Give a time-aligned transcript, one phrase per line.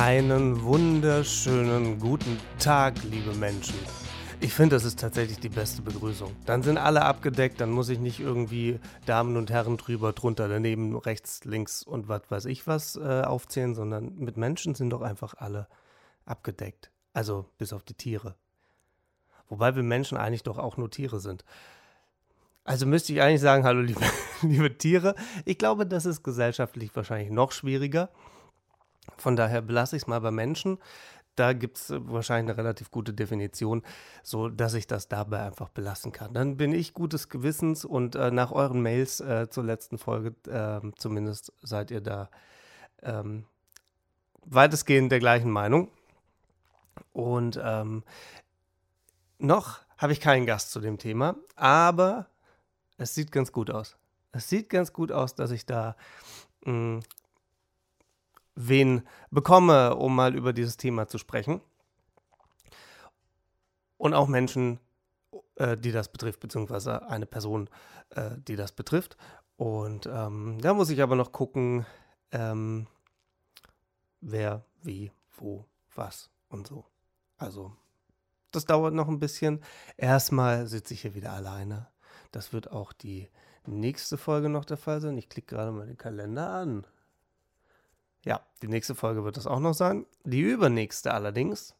[0.00, 3.74] Einen wunderschönen guten Tag, liebe Menschen.
[4.38, 6.36] Ich finde, das ist tatsächlich die beste Begrüßung.
[6.46, 10.96] Dann sind alle abgedeckt, dann muss ich nicht irgendwie Damen und Herren drüber, drunter, daneben,
[10.96, 15.34] rechts, links und was weiß ich was äh, aufzählen, sondern mit Menschen sind doch einfach
[15.36, 15.66] alle
[16.26, 16.92] abgedeckt.
[17.12, 18.36] Also bis auf die Tiere.
[19.48, 21.44] Wobei wir Menschen eigentlich doch auch nur Tiere sind.
[22.62, 24.06] Also müsste ich eigentlich sagen, hallo liebe,
[24.42, 25.16] liebe Tiere.
[25.44, 28.10] Ich glaube, das ist gesellschaftlich wahrscheinlich noch schwieriger.
[29.18, 30.78] Von daher belasse ich es mal bei Menschen.
[31.36, 33.82] Da gibt es wahrscheinlich eine relativ gute Definition,
[34.24, 36.34] so dass ich das dabei einfach belassen kann.
[36.34, 40.80] Dann bin ich gutes Gewissens und äh, nach euren Mails äh, zur letzten Folge äh,
[40.96, 42.28] zumindest seid ihr da
[43.02, 43.44] ähm,
[44.44, 45.92] weitestgehend der gleichen Meinung.
[47.12, 48.02] Und ähm,
[49.38, 52.26] noch habe ich keinen Gast zu dem Thema, aber
[52.96, 53.96] es sieht ganz gut aus.
[54.32, 55.96] Es sieht ganz gut aus, dass ich da
[56.64, 57.00] mh, hm,
[58.58, 61.60] wen bekomme, um mal über dieses Thema zu sprechen.
[63.96, 64.80] Und auch Menschen,
[65.56, 67.70] äh, die das betrifft, beziehungsweise eine Person,
[68.10, 69.16] äh, die das betrifft.
[69.56, 71.86] Und ähm, da muss ich aber noch gucken,
[72.32, 72.88] ähm,
[74.20, 76.84] wer, wie, wo, was und so.
[77.36, 77.72] Also,
[78.50, 79.62] das dauert noch ein bisschen.
[79.96, 81.88] Erstmal sitze ich hier wieder alleine.
[82.32, 83.28] Das wird auch die
[83.66, 85.16] nächste Folge noch der Fall sein.
[85.16, 86.86] Ich klicke gerade mal den Kalender an.
[88.28, 90.04] Ja, die nächste Folge wird das auch noch sein.
[90.22, 91.74] Die übernächste allerdings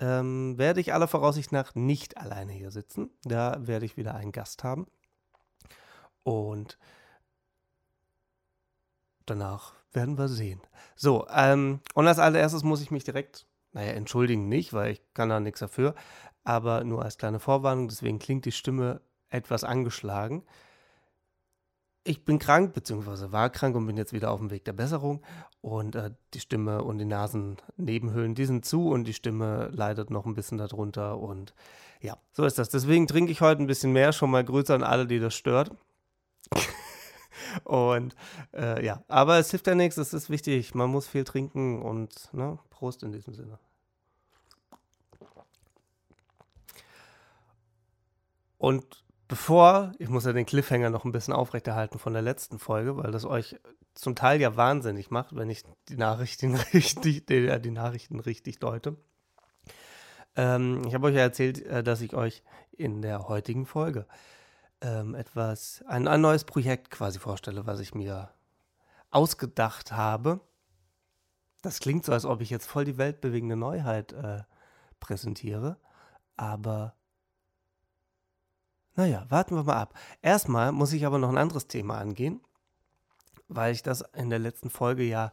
[0.00, 3.08] ähm, werde ich aller Voraussicht nach nicht alleine hier sitzen.
[3.24, 4.86] Da werde ich wieder einen Gast haben.
[6.24, 6.76] Und
[9.24, 10.60] danach werden wir sehen.
[10.94, 15.30] So, ähm, und als allererstes muss ich mich direkt, naja, entschuldigen nicht, weil ich kann
[15.30, 15.94] da nichts dafür,
[16.44, 19.00] aber nur als kleine Vorwarnung, deswegen klingt die Stimme
[19.30, 20.44] etwas angeschlagen
[22.08, 25.22] ich bin krank, beziehungsweise war krank und bin jetzt wieder auf dem Weg der Besserung.
[25.60, 30.24] Und äh, die Stimme und die Nasennebenhöhlen, die sind zu und die Stimme leidet noch
[30.24, 31.18] ein bisschen darunter.
[31.18, 31.54] Und
[32.00, 32.70] ja, so ist das.
[32.70, 34.12] Deswegen trinke ich heute ein bisschen mehr.
[34.12, 35.70] Schon mal Grüße an alle, die das stört.
[37.64, 38.14] und
[38.54, 39.98] äh, ja, aber es hilft ja nichts.
[39.98, 40.74] Es ist wichtig.
[40.74, 43.58] Man muss viel trinken und ne, Prost in diesem Sinne.
[48.56, 52.96] Und bevor, ich muss ja den Cliffhanger noch ein bisschen aufrechterhalten von der letzten Folge,
[52.96, 53.56] weil das euch
[53.94, 58.96] zum Teil ja wahnsinnig macht, wenn ich die Nachrichten richtig, die, die Nachrichten richtig deute.
[60.34, 64.06] Ähm, ich habe euch ja erzählt, äh, dass ich euch in der heutigen Folge
[64.80, 68.30] ähm, etwas, ein, ein neues Projekt quasi vorstelle, was ich mir
[69.10, 70.40] ausgedacht habe.
[71.62, 74.42] Das klingt so, als ob ich jetzt voll die weltbewegende Neuheit äh,
[75.00, 75.76] präsentiere,
[76.36, 76.94] aber
[78.98, 79.94] naja, warten wir mal ab.
[80.22, 82.40] Erstmal muss ich aber noch ein anderes Thema angehen,
[83.46, 85.32] weil ich das in der letzten Folge ja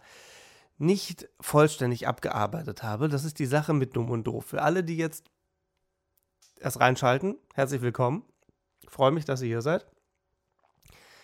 [0.78, 3.10] nicht vollständig abgearbeitet habe.
[3.10, 4.46] Das ist die Sache mit Dumm und Doof.
[4.46, 5.32] Für alle, die jetzt
[6.60, 8.24] erst reinschalten, herzlich willkommen.
[8.84, 9.88] Ich freue mich, dass ihr hier seid.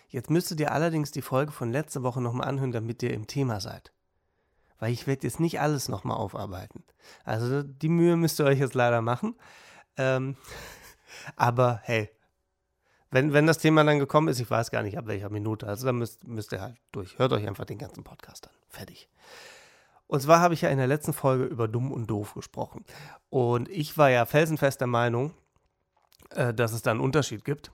[0.07, 3.59] Jetzt müsstet ihr allerdings die Folge von letzter Woche nochmal anhören, damit ihr im Thema
[3.59, 3.93] seid.
[4.79, 6.83] Weil ich werde jetzt nicht alles nochmal aufarbeiten.
[7.23, 9.35] Also die Mühe müsst ihr euch jetzt leider machen.
[9.95, 10.37] Ähm,
[11.35, 12.09] aber hey,
[13.11, 15.85] wenn, wenn das Thema dann gekommen ist, ich weiß gar nicht ab welcher Minute, also
[15.85, 17.19] dann müsst, müsst ihr halt durch.
[17.19, 18.53] Hört euch einfach den ganzen Podcast an.
[18.69, 19.09] Fertig.
[20.07, 22.85] Und zwar habe ich ja in der letzten Folge über dumm und doof gesprochen.
[23.29, 25.33] Und ich war ja felsenfest der Meinung,
[26.31, 27.71] äh, dass es da einen Unterschied gibt.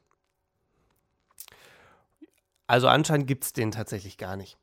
[2.65, 4.57] Also anscheinend gibt es den tatsächlich gar nicht.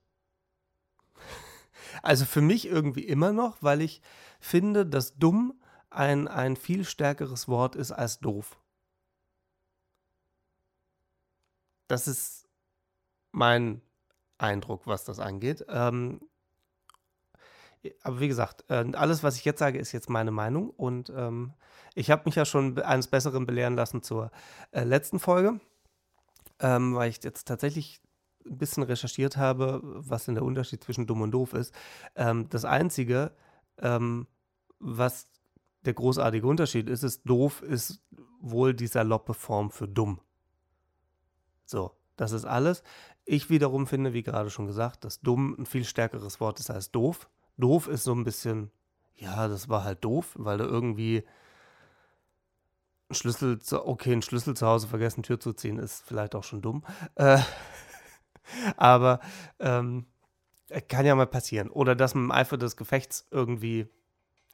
[2.02, 4.02] Also für mich irgendwie immer noch, weil ich
[4.40, 5.54] finde, dass dumm
[5.90, 8.58] ein, ein viel stärkeres Wort ist als doof.
[11.94, 12.48] Das ist
[13.30, 13.80] mein
[14.36, 15.64] Eindruck, was das angeht.
[15.68, 16.20] Ähm,
[18.02, 20.70] aber wie gesagt, äh, alles, was ich jetzt sage, ist jetzt meine Meinung.
[20.70, 21.54] Und ähm,
[21.94, 24.32] ich habe mich ja schon eines Besseren belehren lassen zur
[24.72, 25.60] äh, letzten Folge,
[26.58, 28.00] ähm, weil ich jetzt tatsächlich
[28.44, 31.72] ein bisschen recherchiert habe, was denn der Unterschied zwischen dumm und doof ist.
[32.16, 33.30] Ähm, das Einzige,
[33.78, 34.26] ähm,
[34.80, 35.28] was
[35.84, 38.02] der großartige Unterschied ist, ist doof, ist
[38.40, 40.18] wohl die saloppe Form für dumm.
[41.64, 42.82] So, das ist alles.
[43.24, 46.90] Ich wiederum finde, wie gerade schon gesagt, dass dumm ein viel stärkeres Wort ist als
[46.90, 47.28] doof.
[47.56, 48.70] Doof ist so ein bisschen,
[49.14, 51.24] ja, das war halt doof, weil du irgendwie
[53.08, 56.44] einen Schlüssel zu, okay, einen Schlüssel zu Hause vergessen, Tür zu ziehen, ist vielleicht auch
[56.44, 56.84] schon dumm.
[57.14, 57.38] Äh,
[58.76, 59.20] aber
[59.58, 60.06] ähm,
[60.88, 61.70] kann ja mal passieren.
[61.70, 63.88] Oder dass man im Eifer des Gefechts irgendwie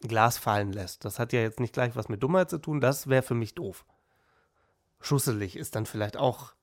[0.00, 1.04] Glas fallen lässt.
[1.04, 3.54] Das hat ja jetzt nicht gleich was mit Dummheit zu tun, das wäre für mich
[3.54, 3.84] doof.
[5.00, 6.54] Schusselig ist dann vielleicht auch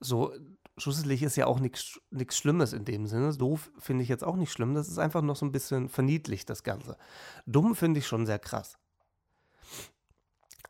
[0.00, 0.32] so
[0.78, 2.00] schusselig ist ja auch nichts
[2.30, 3.36] Schlimmes in dem Sinne.
[3.36, 4.74] Doof finde ich jetzt auch nicht schlimm.
[4.74, 6.96] Das ist einfach noch so ein bisschen verniedlicht, das Ganze.
[7.46, 8.78] Dumm finde ich schon sehr krass.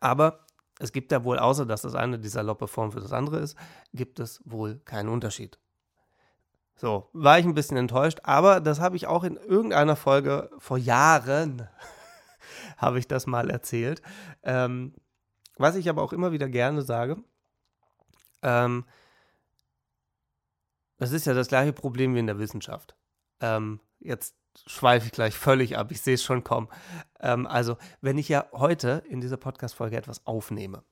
[0.01, 0.47] Aber
[0.79, 3.57] es gibt ja wohl, außer dass das eine die saloppe Form für das andere ist,
[3.93, 5.59] gibt es wohl keinen Unterschied.
[6.77, 10.79] So, war ich ein bisschen enttäuscht, aber das habe ich auch in irgendeiner Folge vor
[10.79, 11.69] Jahren,
[12.79, 14.01] habe ich das mal erzählt.
[14.43, 14.95] Ähm,
[15.59, 17.23] was ich aber auch immer wieder gerne sage,
[18.43, 18.87] ähm,
[21.01, 22.95] das ist ja das gleiche Problem wie in der Wissenschaft.
[23.41, 24.37] Ähm, jetzt
[24.67, 26.69] schweife ich gleich völlig ab, ich sehe es schon kommen.
[27.21, 30.85] Ähm, also, wenn ich ja heute in dieser Podcast-Folge etwas aufnehme,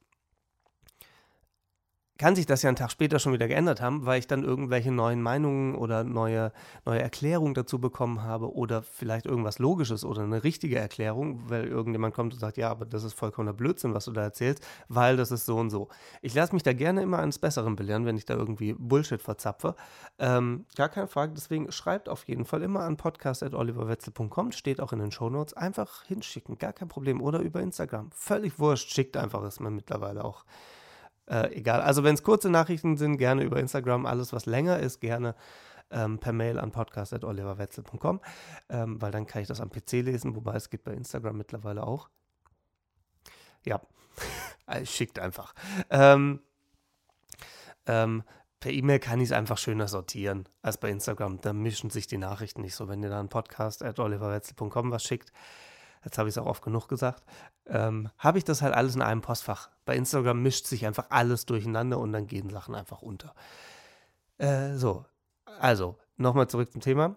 [2.18, 4.90] kann sich das ja einen Tag später schon wieder geändert haben, weil ich dann irgendwelche
[4.90, 6.52] neuen Meinungen oder neue,
[6.84, 12.14] neue Erklärungen dazu bekommen habe oder vielleicht irgendwas Logisches oder eine richtige Erklärung, weil irgendjemand
[12.14, 15.30] kommt und sagt, ja, aber das ist vollkommener Blödsinn, was du da erzählst, weil das
[15.30, 15.88] ist so und so.
[16.20, 19.76] Ich lasse mich da gerne immer eines Besseren belehren, wenn ich da irgendwie Bullshit verzapfe.
[20.18, 24.98] Ähm, gar keine Frage, deswegen schreibt auf jeden Fall immer an podcast.oliverwetzel.com, steht auch in
[24.98, 27.20] den Shownotes, einfach hinschicken, gar kein Problem.
[27.20, 30.44] Oder über Instagram, völlig wurscht, schickt einfach, ist mir mittlerweile auch
[31.28, 31.80] äh, egal.
[31.80, 34.06] Also wenn es kurze Nachrichten sind, gerne über Instagram.
[34.06, 35.34] Alles, was länger ist, gerne
[35.90, 38.20] ähm, per Mail an podcast.oliverwetzel.com,
[38.68, 41.86] ähm, weil dann kann ich das am PC lesen, wobei es geht bei Instagram mittlerweile
[41.86, 42.08] auch.
[43.64, 43.80] Ja,
[44.84, 45.54] schickt einfach.
[45.90, 46.40] Ähm,
[47.86, 48.22] ähm,
[48.60, 51.40] per E-Mail kann ich es einfach schöner sortieren als bei Instagram.
[51.40, 52.88] Da mischen sich die Nachrichten nicht so.
[52.88, 55.32] Wenn ihr dann podcast.oliverwetzel.com was schickt,
[56.04, 57.24] jetzt habe ich es auch oft genug gesagt,
[57.68, 59.70] ähm, habe ich das halt alles in einem Postfach.
[59.84, 63.34] Bei Instagram mischt sich einfach alles durcheinander und dann gehen Sachen einfach unter.
[64.38, 65.04] Äh, so,
[65.60, 67.16] also nochmal zurück zum Thema.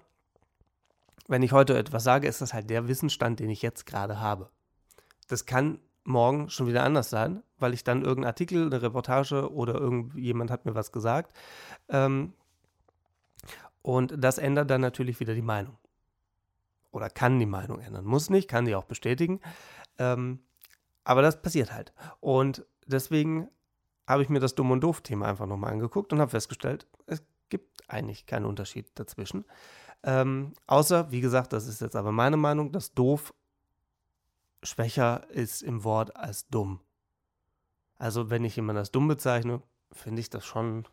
[1.27, 4.49] Wenn ich heute etwas sage, ist das halt der Wissensstand, den ich jetzt gerade habe.
[5.27, 9.75] Das kann morgen schon wieder anders sein, weil ich dann irgendeinen Artikel, eine Reportage oder
[9.75, 11.35] irgendjemand hat mir was gesagt.
[11.87, 12.33] Ähm,
[13.81, 15.77] und das ändert dann natürlich wieder die Meinung
[16.91, 18.05] oder kann die Meinung ändern.
[18.05, 19.39] Muss nicht, kann die auch bestätigen.
[19.97, 20.39] Ähm,
[21.03, 21.93] aber das passiert halt.
[22.19, 23.49] Und deswegen
[24.07, 27.89] habe ich mir das Dumm und Doof-Thema einfach nochmal angeguckt und habe festgestellt, es gibt
[27.89, 29.45] eigentlich keinen Unterschied dazwischen.
[30.03, 33.33] Ähm, außer, wie gesagt, das ist jetzt aber meine Meinung, dass doof
[34.63, 36.79] schwächer ist im Wort als dumm.
[37.97, 39.61] Also, wenn ich jemanden als dumm bezeichne,
[39.91, 40.87] finde ich das schon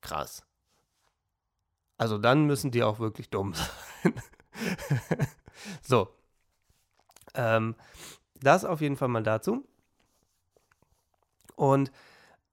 [0.00, 0.46] krass.
[1.98, 3.54] Also dann müssen die auch wirklich dumm
[4.02, 4.14] sein.
[5.82, 6.08] so.
[7.34, 7.74] Ähm,
[8.40, 9.66] das auf jeden Fall mal dazu.
[11.54, 11.90] Und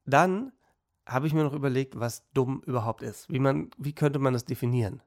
[0.05, 0.51] dann
[1.05, 3.29] habe ich mir noch überlegt, was dumm überhaupt ist.
[3.29, 5.01] Wie, man, wie könnte man das definieren?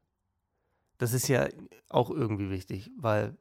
[0.99, 1.49] Das ist ja
[1.89, 3.37] auch irgendwie wichtig, weil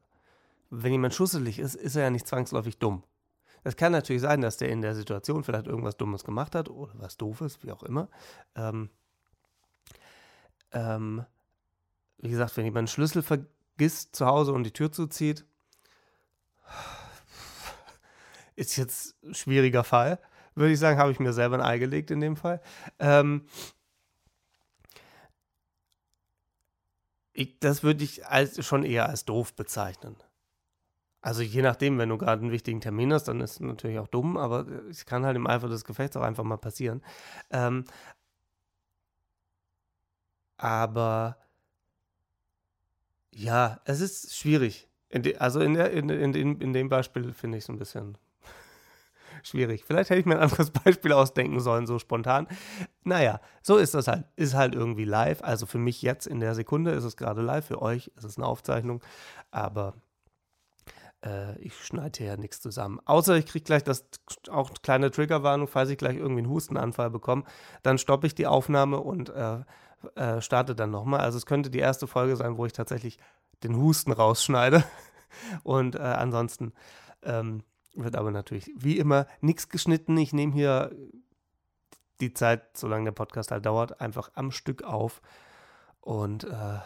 [0.69, 3.03] wenn jemand schusselig ist, ist er ja nicht zwangsläufig dumm.
[3.63, 6.93] Es kann natürlich sein, dass der in der Situation vielleicht irgendwas Dummes gemacht hat oder
[6.95, 8.09] was Doofes, wie auch immer.
[8.55, 8.89] Ähm,
[10.71, 11.25] ähm,
[12.17, 15.45] wie gesagt, wenn jemand einen Schlüssel vergisst zu Hause und die Tür zuzieht,
[18.55, 20.19] ist jetzt ein schwieriger Fall.
[20.55, 22.61] Würde ich sagen, habe ich mir selber ein Ei gelegt in dem Fall.
[22.99, 23.45] Ähm,
[27.33, 30.15] ich, das würde ich als, schon eher als doof bezeichnen.
[31.21, 34.07] Also je nachdem, wenn du gerade einen wichtigen Termin hast, dann ist es natürlich auch
[34.07, 37.01] dumm, aber es kann halt im Eifer des Gefechts auch einfach mal passieren.
[37.49, 37.83] Ähm,
[40.57, 41.37] aber
[43.35, 44.87] ja, es ist schwierig.
[45.09, 47.77] In de, also in, der, in, in, in, in dem Beispiel finde ich es ein
[47.77, 48.17] bisschen
[49.43, 49.83] schwierig.
[49.83, 52.47] Vielleicht hätte ich mir ein anderes Beispiel ausdenken sollen, so spontan.
[53.03, 54.25] Naja, so ist das halt.
[54.37, 55.43] Ist halt irgendwie live.
[55.43, 57.65] Also für mich jetzt in der Sekunde ist es gerade live.
[57.65, 59.03] Für euch ist es eine Aufzeichnung.
[59.51, 59.95] Aber
[61.25, 63.01] äh, ich schneide hier ja nichts zusammen.
[63.03, 64.05] Außer ich kriege gleich das
[64.49, 67.43] auch kleine Triggerwarnung, falls ich gleich irgendwie einen Hustenanfall bekomme.
[67.83, 69.59] Dann stoppe ich die Aufnahme und äh,
[70.15, 71.21] äh, starte dann nochmal.
[71.21, 73.19] Also es könnte die erste Folge sein, wo ich tatsächlich
[73.63, 74.83] den Husten rausschneide.
[75.63, 76.73] Und äh, ansonsten
[77.23, 80.17] ähm, wird aber natürlich wie immer nichts geschnitten.
[80.17, 80.91] Ich nehme hier
[82.19, 85.21] die Zeit, solange der Podcast halt dauert, einfach am Stück auf
[86.01, 86.79] und äh,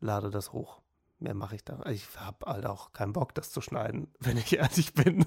[0.00, 0.80] lade das hoch.
[1.18, 1.84] Mehr mache ich da.
[1.86, 5.24] Ich habe halt auch keinen Bock, das zu schneiden, wenn ich ehrlich bin.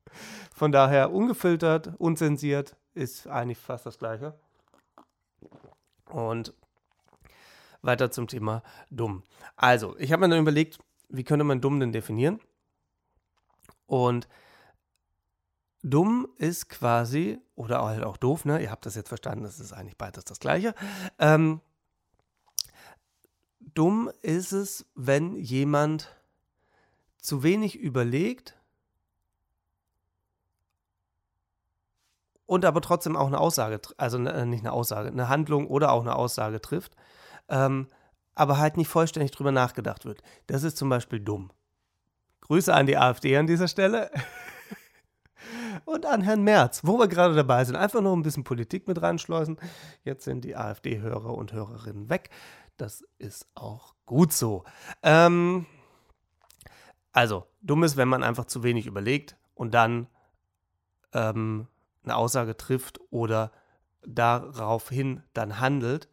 [0.54, 4.38] Von daher ungefiltert, unzensiert ist eigentlich fast das gleiche.
[6.06, 6.52] Und
[7.82, 9.22] weiter zum Thema dumm.
[9.56, 12.40] Also, ich habe mir dann überlegt, wie könnte man dumm denn definieren?
[13.86, 14.28] Und
[15.82, 18.62] dumm ist quasi, oder halt auch doof, ne?
[18.62, 20.74] Ihr habt das jetzt verstanden, das ist eigentlich beides das Gleiche.
[21.18, 21.60] Ähm,
[23.60, 26.14] dumm ist es, wenn jemand
[27.18, 28.56] zu wenig überlegt
[32.46, 36.02] und aber trotzdem auch eine Aussage, also äh, nicht eine Aussage, eine Handlung oder auch
[36.02, 36.96] eine Aussage trifft,
[37.50, 37.88] ähm,
[38.34, 40.22] aber halt nicht vollständig drüber nachgedacht wird.
[40.46, 41.50] Das ist zum Beispiel dumm.
[42.40, 44.10] Grüße an die AfD an dieser Stelle.
[45.84, 47.76] und an Herrn Merz, wo wir gerade dabei sind.
[47.76, 49.58] Einfach noch ein bisschen Politik mit reinschleusen.
[50.04, 52.30] Jetzt sind die AfD-Hörer und Hörerinnen weg.
[52.76, 54.64] Das ist auch gut so.
[55.02, 55.66] Ähm,
[57.12, 60.06] also, dumm ist, wenn man einfach zu wenig überlegt und dann
[61.12, 61.66] ähm,
[62.04, 63.52] eine Aussage trifft oder
[64.02, 66.08] daraufhin dann handelt,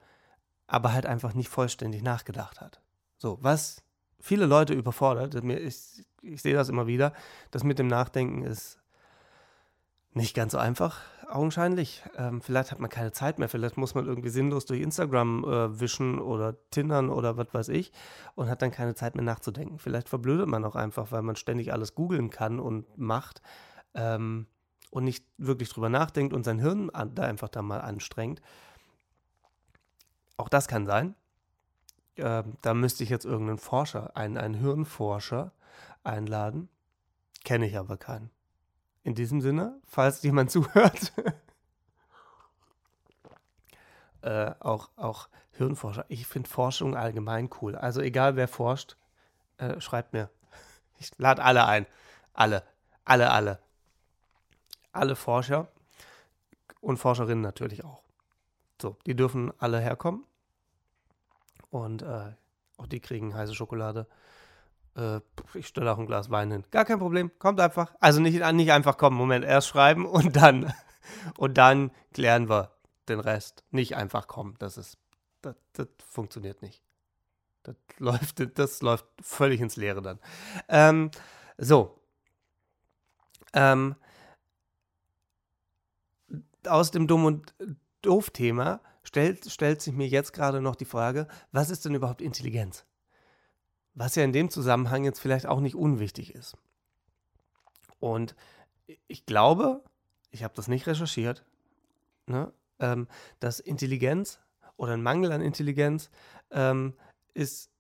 [0.68, 2.82] aber halt einfach nicht vollständig nachgedacht hat.
[3.18, 3.84] So, was
[4.20, 7.14] viele Leute überfordert, ich, ich sehe das immer wieder,
[7.52, 8.80] das mit dem Nachdenken ist
[10.14, 12.04] nicht ganz so einfach, augenscheinlich.
[12.16, 15.80] Ähm, vielleicht hat man keine Zeit mehr, vielleicht muss man irgendwie sinnlos durch Instagram äh,
[15.80, 17.92] wischen oder tindern oder was weiß ich
[18.36, 19.80] und hat dann keine Zeit mehr nachzudenken.
[19.80, 23.42] Vielleicht verblödet man auch einfach, weil man ständig alles googeln kann und macht
[23.94, 24.48] ähm,
[24.90, 28.42] und nicht wirklich drüber nachdenkt und sein Hirn an, da einfach da mal anstrengt.
[30.38, 31.16] Auch das kann sein.
[32.16, 35.52] Äh, da müsste ich jetzt irgendeinen Forscher, einen, einen Hirnforscher
[36.04, 36.70] einladen.
[37.44, 38.30] Kenne ich aber keinen.
[39.04, 41.14] In diesem Sinne, falls jemand zuhört,
[44.22, 46.06] äh, auch, auch Hirnforscher.
[46.08, 47.76] Ich finde Forschung allgemein cool.
[47.76, 48.96] Also egal wer forscht,
[49.58, 50.30] äh, schreibt mir.
[51.00, 51.86] Ich lade alle ein.
[52.34, 52.64] Alle.
[53.06, 53.60] Alle, alle.
[54.92, 55.68] Alle Forscher
[56.82, 58.02] und Forscherinnen natürlich auch.
[58.82, 60.26] So, die dürfen alle herkommen.
[61.70, 62.34] Und äh,
[62.78, 64.08] auch die kriegen heiße Schokolade
[64.98, 65.22] äh,
[65.54, 66.64] ich stelle auch ein Glas Wein hin.
[66.72, 67.96] Gar kein Problem, kommt einfach.
[68.00, 70.74] Also nicht, nicht einfach kommen, Moment, erst schreiben und dann,
[71.38, 72.72] und dann klären wir
[73.08, 73.64] den Rest.
[73.72, 74.98] Nicht einfach kommen, das ist,
[75.42, 76.84] das, das funktioniert nicht.
[77.64, 80.20] Das läuft, das läuft völlig ins Leere dann.
[80.68, 81.12] Ähm,
[81.58, 82.00] so.
[83.54, 83.96] Ähm,
[86.66, 87.54] aus dem Dumm und
[88.02, 92.86] Doof-Thema stellt, stellt sich mir jetzt gerade noch die Frage, was ist denn überhaupt Intelligenz?
[93.98, 96.56] was ja in dem Zusammenhang jetzt vielleicht auch nicht unwichtig ist.
[98.00, 98.36] Und
[99.08, 99.84] ich glaube,
[100.30, 101.44] ich habe das nicht recherchiert,
[102.28, 103.08] ne, ähm,
[103.40, 104.40] dass Intelligenz
[104.76, 106.12] oder ein Mangel an Intelligenz
[106.52, 106.94] ähm,
[107.34, 107.72] ist,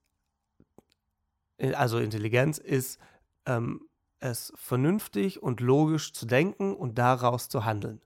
[1.59, 2.99] äh, also Intelligenz ist
[3.45, 3.87] ähm,
[4.19, 8.01] es vernünftig und logisch zu denken und daraus zu handeln.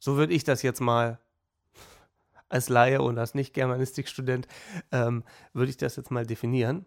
[0.00, 1.20] So würde ich das jetzt mal
[2.48, 4.46] als Laie und als Nicht-Germanistikstudent,
[4.92, 6.86] ähm, würde ich das jetzt mal definieren.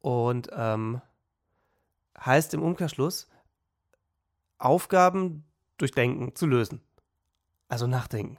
[0.00, 1.00] Und ähm,
[2.18, 3.28] heißt im Umkehrschluss,
[4.58, 5.44] Aufgaben
[5.76, 6.80] durch Denken zu lösen.
[7.68, 8.38] Also nachdenken.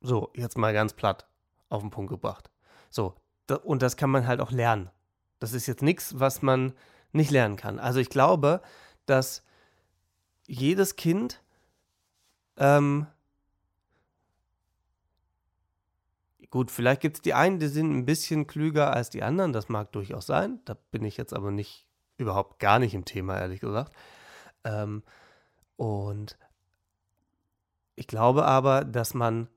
[0.00, 1.28] So, jetzt mal ganz platt
[1.68, 2.50] auf den Punkt gebracht.
[2.90, 3.14] So,
[3.62, 4.90] und das kann man halt auch lernen.
[5.38, 6.72] Das ist jetzt nichts, was man
[7.12, 7.78] nicht lernen kann.
[7.78, 8.62] Also ich glaube,
[9.06, 9.42] dass
[10.46, 11.42] jedes Kind
[12.56, 13.06] ähm,
[16.52, 19.70] Gut, vielleicht gibt es die einen, die sind ein bisschen klüger als die anderen, das
[19.70, 20.60] mag durchaus sein.
[20.66, 21.86] Da bin ich jetzt aber nicht,
[22.18, 23.94] überhaupt gar nicht im Thema, ehrlich gesagt.
[24.64, 25.02] Ähm,
[25.76, 26.36] und
[27.96, 29.48] ich glaube aber, dass man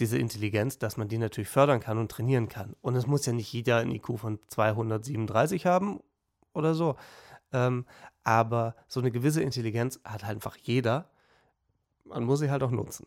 [0.00, 2.74] diese Intelligenz, dass man die natürlich fördern kann und trainieren kann.
[2.80, 6.00] Und es muss ja nicht jeder ein IQ von 237 haben
[6.54, 6.96] oder so.
[7.52, 7.86] Ähm,
[8.24, 11.08] aber so eine gewisse Intelligenz hat halt einfach jeder.
[12.06, 13.06] Man muss sie halt auch nutzen.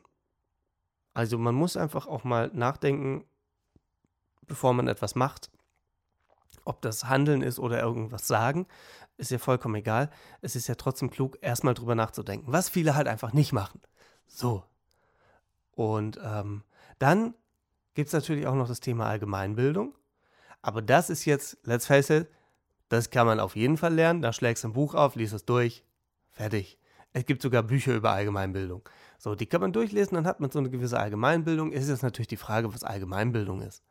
[1.13, 3.25] Also man muss einfach auch mal nachdenken,
[4.48, 5.50] bevor man etwas macht.
[6.65, 8.68] Ob das Handeln ist oder irgendwas sagen,
[9.18, 10.10] ist ja vollkommen egal.
[10.41, 13.82] Es ist ja trotzdem klug, erstmal drüber nachzudenken, was viele halt einfach nicht machen.
[14.27, 14.63] So.
[15.72, 16.63] Und ähm,
[17.00, 17.34] dann
[17.94, 19.96] gibt es natürlich auch noch das Thema Allgemeinbildung.
[20.62, 22.27] Aber das ist jetzt, let's face it,
[22.89, 24.22] das kann man auf jeden Fall lernen.
[24.22, 25.86] Da schlägst du ein Buch auf, liest es durch,
[26.32, 26.79] fertig.
[27.13, 28.87] Es gibt sogar Bücher über Allgemeinbildung.
[29.17, 31.73] So, die kann man durchlesen, dann hat man so eine gewisse Allgemeinbildung.
[31.73, 33.83] Es ist jetzt natürlich die Frage, was Allgemeinbildung ist.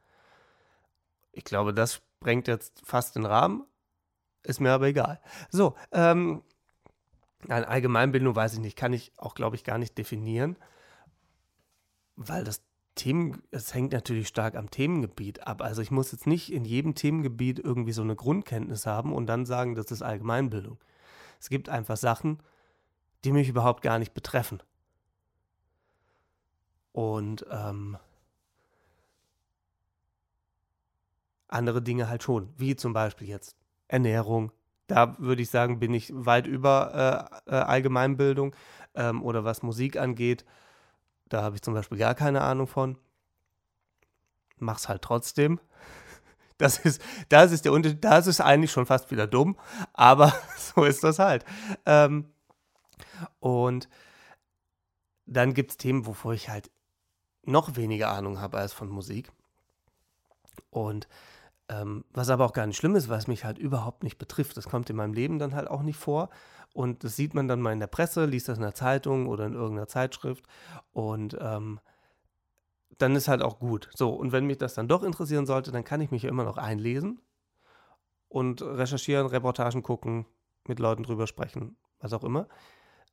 [1.32, 3.64] Ich glaube, das sprengt jetzt fast den Rahmen.
[4.44, 5.20] Ist mir aber egal.
[5.50, 6.42] So, ähm,
[7.48, 10.56] eine Allgemeinbildung weiß ich nicht, kann ich auch, glaube ich, gar nicht definieren,
[12.16, 12.62] weil das
[12.94, 15.62] Themen, es hängt natürlich stark am Themengebiet ab.
[15.62, 19.46] Also ich muss jetzt nicht in jedem Themengebiet irgendwie so eine Grundkenntnis haben und dann
[19.46, 20.78] sagen, das ist Allgemeinbildung.
[21.38, 22.40] Es gibt einfach Sachen,
[23.24, 24.62] die mich überhaupt gar nicht betreffen.
[26.92, 27.96] Und ähm,
[31.48, 33.56] andere Dinge halt schon, wie zum Beispiel jetzt
[33.88, 34.52] Ernährung.
[34.86, 38.54] Da würde ich sagen, bin ich weit über äh, äh, Allgemeinbildung
[38.94, 40.44] ähm, oder was Musik angeht.
[41.28, 42.96] Da habe ich zum Beispiel gar keine Ahnung von.
[44.58, 45.60] Mach's halt trotzdem.
[46.60, 48.02] Das ist, das ist der Unterschied.
[48.02, 49.56] Das ist eigentlich schon fast wieder dumm,
[49.92, 51.44] aber so ist das halt.
[51.86, 52.24] Ähm,
[53.40, 53.88] und
[55.26, 56.70] dann gibt es Themen, wovor ich halt
[57.44, 59.30] noch weniger Ahnung habe als von Musik.
[60.70, 61.08] Und
[61.68, 64.56] ähm, was aber auch gar nicht schlimm ist, weil es mich halt überhaupt nicht betrifft.
[64.56, 66.30] Das kommt in meinem Leben dann halt auch nicht vor.
[66.72, 69.46] Und das sieht man dann mal in der Presse, liest das in der Zeitung oder
[69.46, 70.44] in irgendeiner Zeitschrift.
[70.92, 71.80] Und ähm,
[72.98, 73.90] dann ist halt auch gut.
[73.94, 76.44] So, und wenn mich das dann doch interessieren sollte, dann kann ich mich ja immer
[76.44, 77.20] noch einlesen
[78.28, 80.26] und recherchieren, Reportagen gucken,
[80.66, 82.48] mit Leuten drüber sprechen, was auch immer.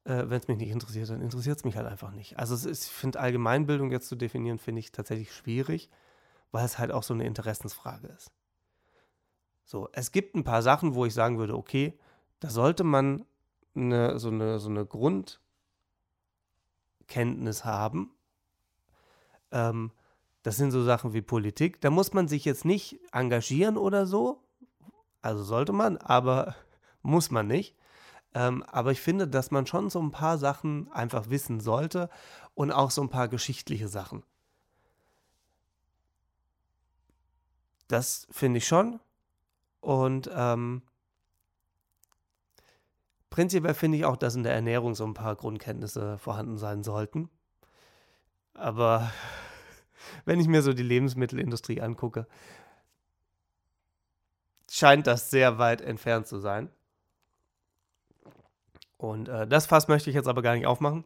[0.06, 2.40] Äh, wenn es mich nicht interessiert, dann interessiert es mich halt einfach nicht.
[2.40, 5.90] Also ist, ich finde Allgemeinbildung jetzt zu definieren, finde ich tatsächlich schwierig,
[6.52, 8.32] weil es halt auch so eine Interessensfrage ist.
[9.64, 11.98] So, es gibt ein paar Sachen, wo ich sagen würde, okay,
[12.40, 13.26] da sollte man
[13.74, 15.40] eine, so, eine, so eine Grundkenntnis
[17.66, 18.12] haben.
[19.52, 19.92] Ähm,
[20.44, 21.82] das sind so Sachen wie Politik.
[21.82, 24.44] Da muss man sich jetzt nicht engagieren oder so.
[25.24, 26.56] Also sollte man, aber
[27.02, 27.76] muss man nicht.
[28.36, 32.10] Ähm, aber ich finde, dass man schon so ein paar Sachen einfach wissen sollte
[32.54, 34.24] und auch so ein paar geschichtliche Sachen.
[37.88, 39.00] Das finde ich schon.
[39.80, 40.82] Und ähm,
[43.30, 47.30] prinzipiell finde ich auch, dass in der Ernährung so ein paar Grundkenntnisse vorhanden sein sollten.
[48.54, 49.12] Aber
[50.26, 52.28] wenn ich mir so die Lebensmittelindustrie angucke,
[54.70, 56.70] scheint das sehr weit entfernt zu sein.
[58.98, 61.04] Und äh, das Fass möchte ich jetzt aber gar nicht aufmachen,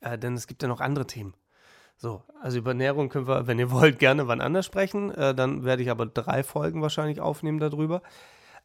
[0.00, 1.34] äh, denn es gibt ja noch andere Themen.
[1.96, 5.10] So, also über Ernährung können wir, wenn ihr wollt, gerne wann anders sprechen.
[5.12, 8.02] Äh, dann werde ich aber drei Folgen wahrscheinlich aufnehmen darüber.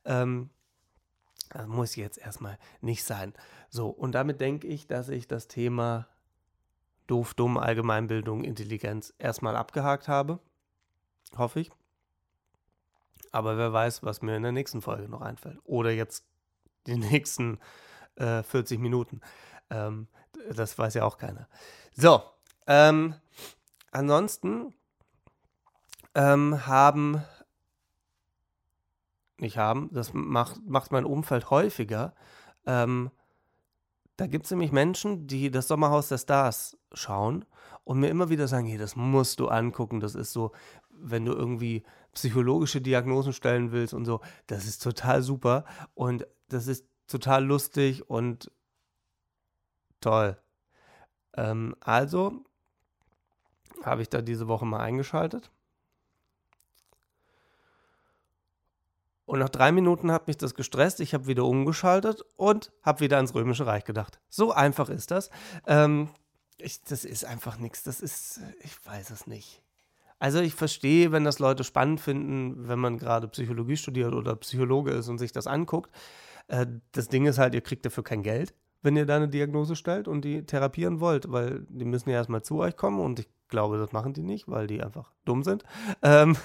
[0.05, 0.49] Ähm,
[1.65, 3.33] muss jetzt erstmal nicht sein.
[3.69, 6.07] So, und damit denke ich, dass ich das Thema
[7.07, 10.39] doof, dumm, Allgemeinbildung, Intelligenz erstmal abgehakt habe.
[11.37, 11.71] Hoffe ich.
[13.31, 15.59] Aber wer weiß, was mir in der nächsten Folge noch einfällt.
[15.63, 16.25] Oder jetzt
[16.85, 17.59] die nächsten
[18.17, 19.21] äh, 40 Minuten.
[19.69, 20.07] Ähm,
[20.53, 21.47] das weiß ja auch keiner.
[21.93, 22.21] So,
[22.67, 23.15] ähm,
[23.91, 24.73] ansonsten
[26.15, 27.23] ähm, haben,
[29.39, 32.13] nicht haben, das macht, macht mein Umfeld häufiger.
[32.65, 33.11] Ähm,
[34.17, 37.45] da gibt es nämlich Menschen, die das Sommerhaus der Stars schauen
[37.83, 39.99] und mir immer wieder sagen, hey, das musst du angucken.
[39.99, 40.51] Das ist so,
[40.89, 45.65] wenn du irgendwie psychologische Diagnosen stellen willst und so, das ist total super.
[45.93, 48.51] Und das ist total lustig und
[50.01, 50.37] toll.
[51.35, 52.43] Ähm, also
[53.83, 55.51] habe ich da diese Woche mal eingeschaltet.
[59.25, 61.01] Und nach drei Minuten hat mich das gestresst.
[61.01, 64.21] Ich habe wieder umgeschaltet und habe wieder ans Römische Reich gedacht.
[64.29, 65.29] So einfach ist das.
[65.65, 66.09] Ähm,
[66.57, 67.83] ich, das ist einfach nichts.
[67.83, 69.61] Das ist, ich weiß es nicht.
[70.17, 74.91] Also ich verstehe, wenn das Leute spannend finden, wenn man gerade Psychologie studiert oder Psychologe
[74.91, 75.91] ist und sich das anguckt.
[76.47, 79.75] Äh, das Ding ist halt, ihr kriegt dafür kein Geld, wenn ihr da eine Diagnose
[79.75, 83.27] stellt und die therapieren wollt, weil die müssen ja erstmal zu euch kommen und ich
[83.47, 85.63] glaube, das machen die nicht, weil die einfach dumm sind.
[86.01, 86.35] Ähm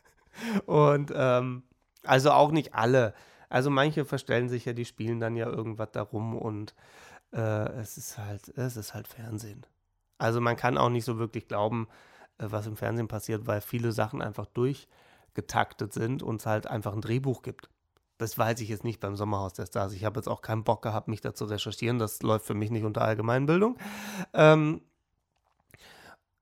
[0.66, 1.62] und ähm,
[2.04, 3.14] also auch nicht alle.
[3.48, 6.74] Also manche verstellen sich ja, die spielen dann ja irgendwas darum und
[7.32, 9.64] äh, es ist halt, es ist halt Fernsehen.
[10.18, 11.88] Also man kann auch nicht so wirklich glauben,
[12.38, 16.92] äh, was im Fernsehen passiert, weil viele Sachen einfach durchgetaktet sind und es halt einfach
[16.92, 17.68] ein Drehbuch gibt.
[18.18, 19.92] Das weiß ich jetzt nicht beim Sommerhaus der Stars.
[19.92, 21.98] Ich habe jetzt auch keinen Bock gehabt, mich da zu recherchieren.
[21.98, 23.78] Das läuft für mich nicht unter Allgemeinbildung.
[24.32, 24.80] Ähm,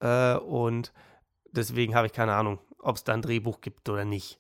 [0.01, 0.93] äh, und
[1.51, 4.39] deswegen habe ich keine Ahnung, ob es da ein Drehbuch gibt oder nicht.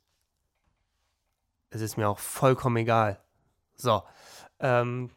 [1.70, 3.20] Es ist mir auch vollkommen egal.
[3.74, 4.02] So.
[4.60, 5.10] Ähm,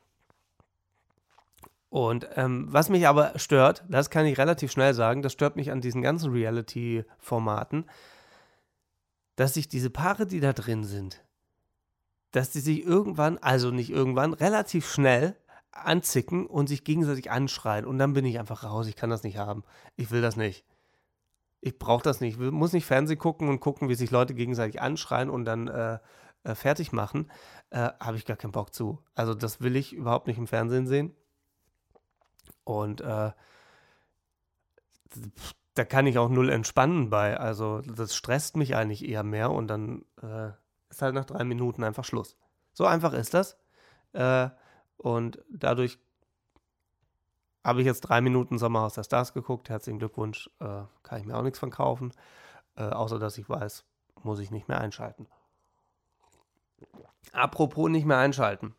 [1.90, 5.72] und ähm, was mich aber stört, das kann ich relativ schnell sagen, das stört mich
[5.72, 7.86] an diesen ganzen Reality-Formaten,
[9.36, 11.24] dass sich diese Paare, die da drin sind,
[12.38, 15.36] dass die sich irgendwann, also nicht irgendwann, relativ schnell
[15.72, 17.86] anzicken und sich gegenseitig anschreien.
[17.86, 18.88] Und dann bin ich einfach raus.
[18.88, 19.64] Ich kann das nicht haben.
[19.96, 20.64] Ich will das nicht.
[21.62, 22.40] Ich brauche das nicht.
[22.40, 26.00] Ich muss nicht Fernsehen gucken und gucken, wie sich Leute gegenseitig anschreien und dann äh,
[26.44, 27.32] äh, fertig machen.
[27.72, 29.00] Äh, Habe ich gar keinen Bock zu.
[29.16, 31.16] Also das will ich überhaupt nicht im Fernsehen sehen.
[32.64, 33.32] Und äh,
[35.74, 37.38] da kann ich auch null entspannen bei.
[37.38, 40.52] Also das stresst mich eigentlich eher mehr und dann äh,
[40.90, 42.38] ist halt nach drei Minuten einfach Schluss.
[42.74, 43.58] So einfach ist das.
[44.14, 44.50] Äh,
[44.98, 46.00] und dadurch
[47.64, 49.70] habe ich jetzt drei Minuten Sommerhaus der Stars geguckt.
[49.70, 50.50] Herzlichen Glückwunsch.
[50.60, 52.14] Äh, kann ich mir auch nichts von kaufen.
[52.76, 53.84] Äh, außer dass ich weiß,
[54.24, 55.28] muss ich nicht mehr einschalten.
[57.34, 58.76] Apropos nicht mehr einschalten.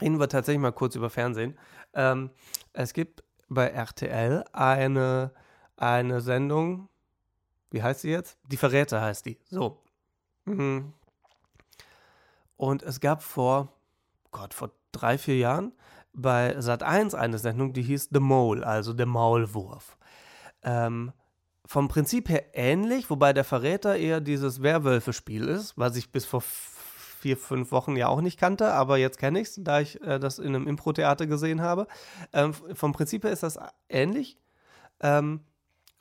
[0.00, 1.58] Reden wir tatsächlich mal kurz über Fernsehen.
[1.92, 2.30] Ähm,
[2.72, 5.32] es gibt bei RTL eine,
[5.76, 6.88] eine Sendung,
[7.70, 8.38] Wie heißt sie jetzt?
[8.44, 9.38] Die Verräter heißt die.
[9.50, 9.82] So.
[10.48, 10.92] Mhm.
[12.56, 13.68] Und es gab vor,
[14.32, 15.72] Gott, vor drei, vier Jahren
[16.12, 19.96] bei Sat1 eine Sendung, die hieß The Mole, also der Maulwurf.
[20.62, 21.12] Ähm,
[21.64, 26.42] vom Prinzip her ähnlich, wobei der Verräter eher dieses Werwölfe-Spiel ist, was ich bis vor
[26.42, 30.18] vier, fünf Wochen ja auch nicht kannte, aber jetzt kenne ich es, da ich äh,
[30.18, 31.86] das in einem Impro-Theater gesehen habe.
[32.32, 33.58] Ähm, vom Prinzip her ist das
[33.88, 34.38] ähnlich.
[35.00, 35.40] Ähm,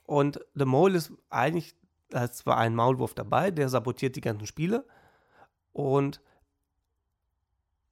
[0.05, 1.75] und The Mole ist eigentlich,
[2.09, 4.85] da ist zwar ein Maulwurf dabei, der sabotiert die ganzen Spiele.
[5.73, 6.21] Und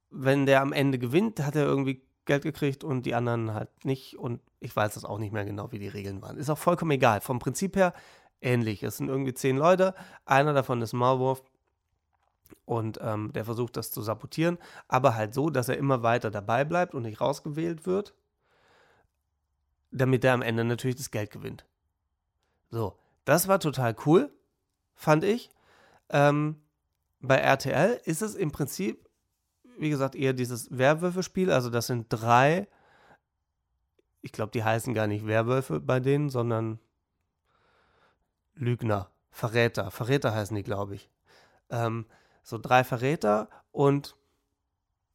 [0.10, 4.18] wenn der am Ende gewinnt, hat er irgendwie Geld gekriegt und die anderen halt nicht.
[4.18, 6.38] Und ich weiß das auch nicht mehr genau, wie die Regeln waren.
[6.38, 7.22] Ist auch vollkommen egal.
[7.22, 7.94] Vom Prinzip her
[8.42, 8.84] ähnlich.
[8.84, 9.94] Es sind irgendwie zehn Leute.
[10.26, 11.44] Einer davon ist Maulwurf.
[12.66, 16.64] Und ähm, der versucht das zu sabotieren, aber halt so, dass er immer weiter dabei
[16.64, 18.16] bleibt und nicht rausgewählt wird,
[19.92, 21.66] damit er am Ende natürlich das Geld gewinnt.
[22.70, 24.32] So, das war total cool,
[24.96, 25.50] fand ich.
[26.10, 26.62] Ähm,
[27.20, 29.10] bei RTL ist es im Prinzip,
[29.78, 31.52] wie gesagt, eher dieses Werwölfe-Spiel.
[31.52, 32.68] Also das sind drei,
[34.22, 36.80] ich glaube, die heißen gar nicht Werwölfe bei denen, sondern
[38.54, 39.92] Lügner, Verräter.
[39.92, 41.10] Verräter heißen die, glaube ich.
[41.70, 42.06] Ähm,
[42.44, 44.16] so drei Verräter und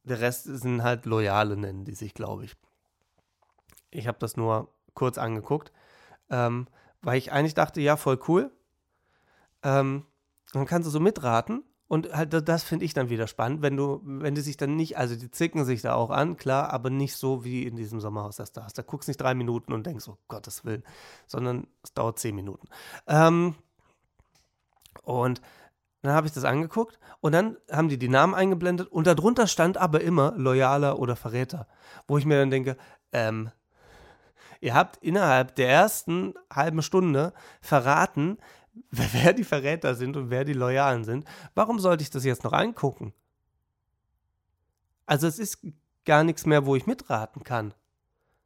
[0.03, 2.55] der Rest sind halt Loyale, nennen die sich, glaube ich.
[3.89, 5.71] Ich habe das nur kurz angeguckt,
[6.29, 6.67] ähm,
[7.01, 8.51] weil ich eigentlich dachte, ja, voll cool.
[9.63, 10.05] Ähm,
[10.53, 14.01] dann kannst du so mitraten und halt das finde ich dann wieder spannend, wenn du,
[14.03, 17.17] wenn die sich dann nicht, also die zicken sich da auch an, klar, aber nicht
[17.17, 18.77] so wie in diesem Sommerhaus das da hast.
[18.77, 20.83] Da guckst nicht drei Minuten und denkst, oh Gottes Willen,
[21.27, 22.69] sondern es dauert zehn Minuten.
[23.07, 23.55] Ähm,
[25.03, 25.41] und
[26.01, 29.77] dann habe ich das angeguckt und dann haben die die Namen eingeblendet und darunter stand
[29.77, 31.67] aber immer Loyaler oder Verräter.
[32.07, 32.77] Wo ich mir dann denke,
[33.11, 33.51] ähm,
[34.61, 38.37] ihr habt innerhalb der ersten halben Stunde verraten,
[38.91, 41.25] wer die Verräter sind und wer die Loyalen sind.
[41.55, 43.13] Warum sollte ich das jetzt noch angucken?
[45.05, 45.59] Also es ist
[46.05, 47.73] gar nichts mehr, wo ich mitraten kann.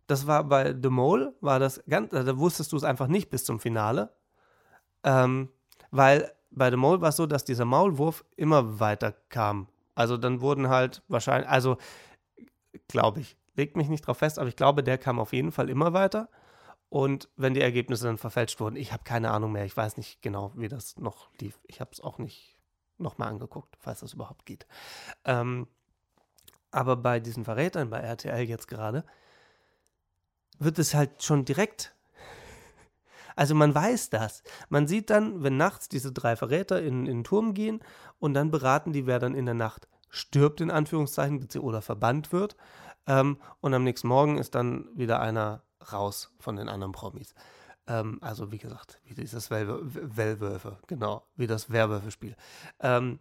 [0.07, 3.43] Das war bei The Mole, war das ganz, da wusstest du es einfach nicht bis
[3.43, 4.11] zum Finale.
[5.03, 5.49] Ähm,
[5.91, 9.67] weil bei The Mole war es so, dass dieser Maulwurf immer weiter kam.
[9.93, 11.77] Also dann wurden halt wahrscheinlich, also
[12.87, 15.69] glaube ich, legt mich nicht drauf fest, aber ich glaube, der kam auf jeden Fall
[15.69, 16.29] immer weiter.
[16.89, 20.21] Und wenn die Ergebnisse dann verfälscht wurden, ich habe keine Ahnung mehr, ich weiß nicht
[20.21, 21.59] genau, wie das noch lief.
[21.63, 22.57] Ich habe es auch nicht
[22.97, 24.67] nochmal angeguckt, falls das überhaupt geht.
[25.25, 25.67] Ähm,
[26.71, 29.03] aber bei diesen Verrätern, bei RTL jetzt gerade,
[30.59, 31.95] wird es halt schon direkt
[33.35, 34.43] also man weiß das.
[34.69, 37.81] Man sieht dann, wenn nachts diese drei Verräter in, in den Turm gehen
[38.19, 42.55] und dann beraten die, wer dann in der Nacht stirbt, in Anführungszeichen, oder verbannt wird.
[43.07, 47.33] Ähm, und am nächsten Morgen ist dann wieder einer raus von den anderen Promis.
[47.87, 52.35] Ähm, also wie gesagt, wie dieses Wellwölfe, genau, wie das Werwölfe-Spiel.
[52.79, 53.19] Ähm,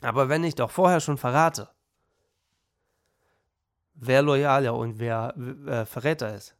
[0.00, 1.68] aber wenn ich doch vorher schon verrate,
[3.94, 6.56] wer loyal und wer äh, Verräter ist,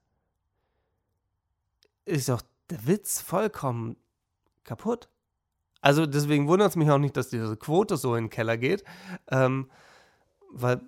[2.04, 3.96] ist doch der Witz vollkommen
[4.64, 5.08] kaputt.
[5.80, 8.84] Also deswegen wundert es mich auch nicht, dass diese Quote so in den Keller geht,
[9.28, 9.68] ähm,
[10.52, 10.80] weil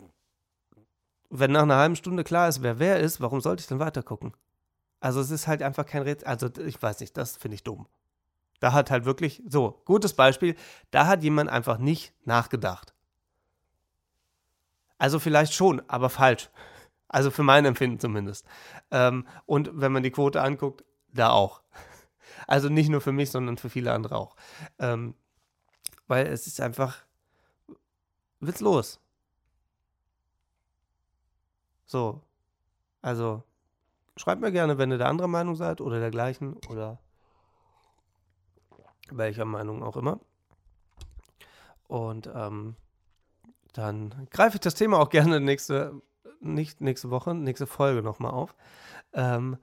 [1.36, 4.32] wenn nach einer halben Stunde klar ist, wer wer ist, warum sollte ich dann weitergucken?
[5.00, 7.86] Also es ist halt einfach kein Rätsel, also ich weiß nicht, das finde ich dumm.
[8.60, 10.54] Da hat halt wirklich, so, gutes Beispiel,
[10.90, 12.94] da hat jemand einfach nicht nachgedacht.
[14.96, 16.50] Also vielleicht schon, aber falsch.
[17.08, 18.46] Also für mein Empfinden zumindest.
[18.90, 21.62] Ähm, und wenn man die Quote anguckt, da auch.
[22.46, 24.36] Also nicht nur für mich, sondern für viele andere auch.
[24.78, 25.14] Ähm,
[26.06, 27.04] weil es ist einfach
[28.40, 29.00] witzlos.
[31.86, 32.22] So.
[33.02, 33.42] Also,
[34.16, 36.98] schreibt mir gerne, wenn ihr der anderer Meinung seid oder dergleichen oder
[39.10, 40.20] welcher Meinung auch immer.
[41.86, 42.76] Und ähm,
[43.72, 46.00] dann greife ich das Thema auch gerne nächste,
[46.40, 48.54] nicht nächste Woche, nächste Folge nochmal auf.
[49.12, 49.58] Ähm,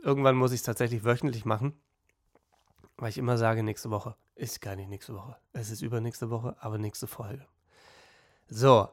[0.00, 1.78] Irgendwann muss ich es tatsächlich wöchentlich machen,
[2.96, 4.14] weil ich immer sage, nächste Woche.
[4.36, 5.36] Ist gar nicht nächste Woche.
[5.52, 7.44] Es ist übernächste Woche, aber nächste Folge.
[8.48, 8.88] So.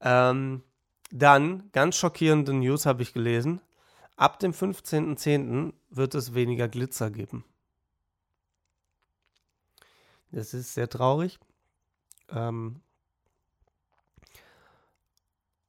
[0.00, 0.62] Ähm,
[1.10, 3.60] dann, ganz schockierende News habe ich gelesen.
[4.16, 5.72] Ab dem 15.10.
[5.90, 7.44] wird es weniger Glitzer geben.
[10.32, 11.38] Das ist sehr traurig.
[12.30, 12.80] Ähm,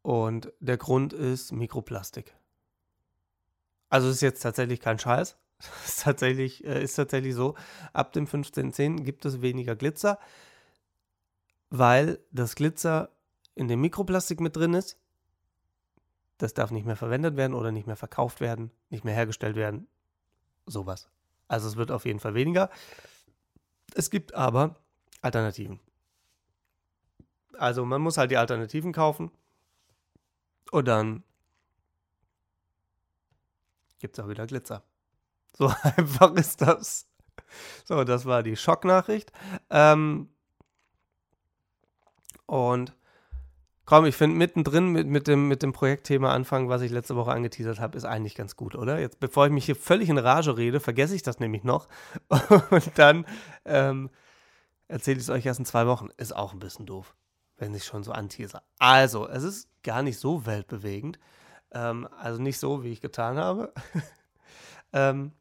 [0.02, 2.34] und der Grund ist Mikroplastik.
[3.90, 5.38] Also ist jetzt tatsächlich kein Scheiß.
[5.86, 7.56] Ist tatsächlich, äh, ist tatsächlich so.
[7.92, 10.20] Ab dem 15.10 gibt es weniger Glitzer,
[11.72, 13.10] weil das Glitzer
[13.56, 15.00] in dem Mikroplastik mit drin ist.
[16.38, 19.88] Das darf nicht mehr verwendet werden oder nicht mehr verkauft werden, nicht mehr hergestellt werden.
[20.66, 21.10] Sowas.
[21.48, 22.70] Also es wird auf jeden Fall weniger.
[23.96, 24.76] Es gibt aber
[25.22, 25.80] Alternativen.
[27.54, 29.32] Also man muss halt die Alternativen kaufen
[30.72, 31.24] und dann
[34.00, 34.84] gibt es auch wieder Glitzer.
[35.54, 37.08] So einfach ist das.
[37.86, 39.32] So, das war die Schocknachricht.
[39.70, 40.30] Ähm,
[42.46, 42.96] und
[43.88, 47.32] komm, ich finde mittendrin mit, mit, dem, mit dem Projektthema anfangen, was ich letzte Woche
[47.32, 49.00] angeteasert habe, ist eigentlich ganz gut, oder?
[49.00, 51.88] Jetzt, bevor ich mich hier völlig in Rage rede, vergesse ich das nämlich noch.
[52.70, 53.26] Und dann
[53.64, 54.10] ähm,
[54.90, 56.10] erzähle ich es euch erst in zwei Wochen.
[56.18, 57.16] Ist auch ein bisschen doof,
[57.56, 58.62] wenn ich schon so anteaser.
[58.78, 61.18] Also, es ist gar nicht so weltbewegend.
[61.72, 63.74] Ähm, also nicht so, wie ich getan habe.
[64.92, 65.32] ähm,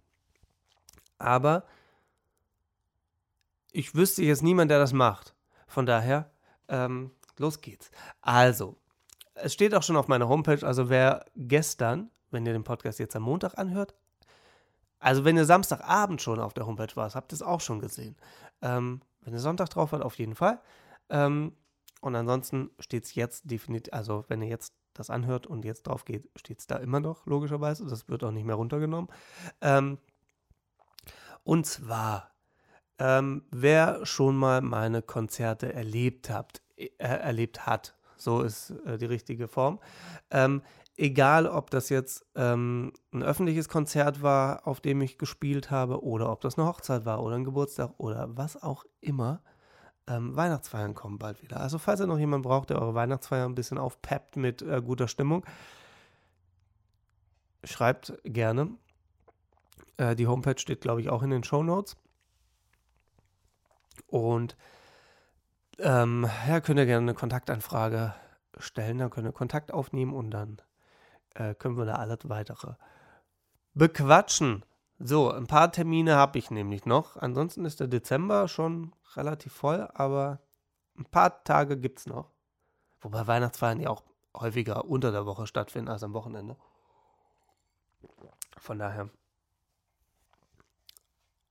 [1.19, 1.65] aber
[3.73, 5.35] ich wüsste jetzt niemand, der das macht.
[5.67, 6.31] Von daher,
[6.69, 7.91] ähm, los geht's.
[8.21, 8.77] Also,
[9.35, 13.17] es steht auch schon auf meiner Homepage, also wer gestern, wenn ihr den Podcast jetzt
[13.17, 13.95] am Montag anhört,
[14.99, 18.17] also wenn ihr Samstagabend schon auf der Homepage warst, habt ihr es auch schon gesehen.
[18.63, 20.61] Ähm, wenn ihr Sonntag drauf wart, auf jeden Fall.
[21.11, 21.53] Ähm,
[22.01, 26.05] und ansonsten steht es jetzt definitiv, also wenn ihr jetzt das anhört und jetzt drauf
[26.05, 27.87] geht, steht es da immer noch, logischerweise.
[27.87, 29.11] Das wird auch nicht mehr runtergenommen.
[29.61, 29.99] Ähm,
[31.45, 32.31] und zwar,
[32.99, 36.63] ähm, wer schon mal meine Konzerte erlebt habt,
[36.99, 39.79] erlebt hat, so ist äh, die richtige Form.
[40.31, 40.63] Ähm,
[40.97, 46.31] egal, ob das jetzt ähm, ein öffentliches Konzert war, auf dem ich gespielt habe, oder
[46.31, 49.43] ob das eine Hochzeit war oder ein Geburtstag oder was auch immer
[50.07, 51.61] ähm, Weihnachtsfeiern kommen bald wieder.
[51.61, 55.09] Also falls ihr noch jemanden braucht, der eure Weihnachtsfeier ein bisschen aufpeppt mit äh, guter
[55.09, 55.45] Stimmung,
[57.65, 58.71] schreibt gerne.
[59.97, 61.97] Äh, die Homepage steht, glaube ich, auch in den Show Notes.
[64.07, 64.57] Und
[65.79, 68.15] ähm, ja, könnt ihr gerne eine Kontaktanfrage
[68.59, 70.61] stellen, dann könnt ihr Kontakt aufnehmen und dann
[71.35, 72.75] äh, können wir da alles weitere
[73.75, 74.65] bequatschen.
[74.99, 77.17] So, ein paar Termine habe ich nämlich noch.
[77.17, 80.41] Ansonsten ist der Dezember schon relativ voll, aber
[80.97, 82.31] ein paar Tage gibt es noch.
[83.01, 84.03] Wobei Weihnachtsfeiern ja auch
[84.35, 86.57] häufiger unter der Woche stattfinden als am Wochenende.
[88.59, 89.11] Von daher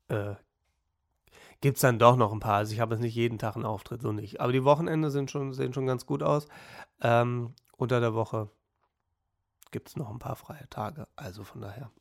[0.07, 0.35] äh,
[1.61, 2.57] gibt es dann doch noch ein paar.
[2.57, 4.41] Also ich habe jetzt nicht jeden Tag einen Auftritt, so nicht.
[4.41, 6.47] Aber die Wochenende sind schon, sehen schon ganz gut aus.
[7.01, 8.49] Ähm, unter der Woche
[9.71, 11.07] gibt es noch ein paar freie Tage.
[11.15, 11.91] Also von daher.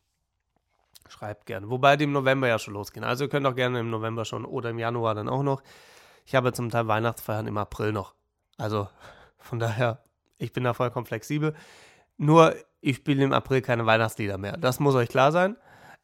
[1.09, 1.69] Schreibt gerne.
[1.69, 3.05] Wobei die im November ja schon losgehen.
[3.05, 5.62] Also ihr könnt auch gerne im November schon oder im Januar dann auch noch.
[6.25, 8.14] Ich habe zum Teil Weihnachtsfeiern im April noch.
[8.57, 8.88] Also
[9.38, 10.03] von daher,
[10.38, 11.55] ich bin da vollkommen flexibel.
[12.17, 14.57] Nur, ich spiele im April keine Weihnachtslieder mehr.
[14.57, 15.57] Das muss euch klar sein.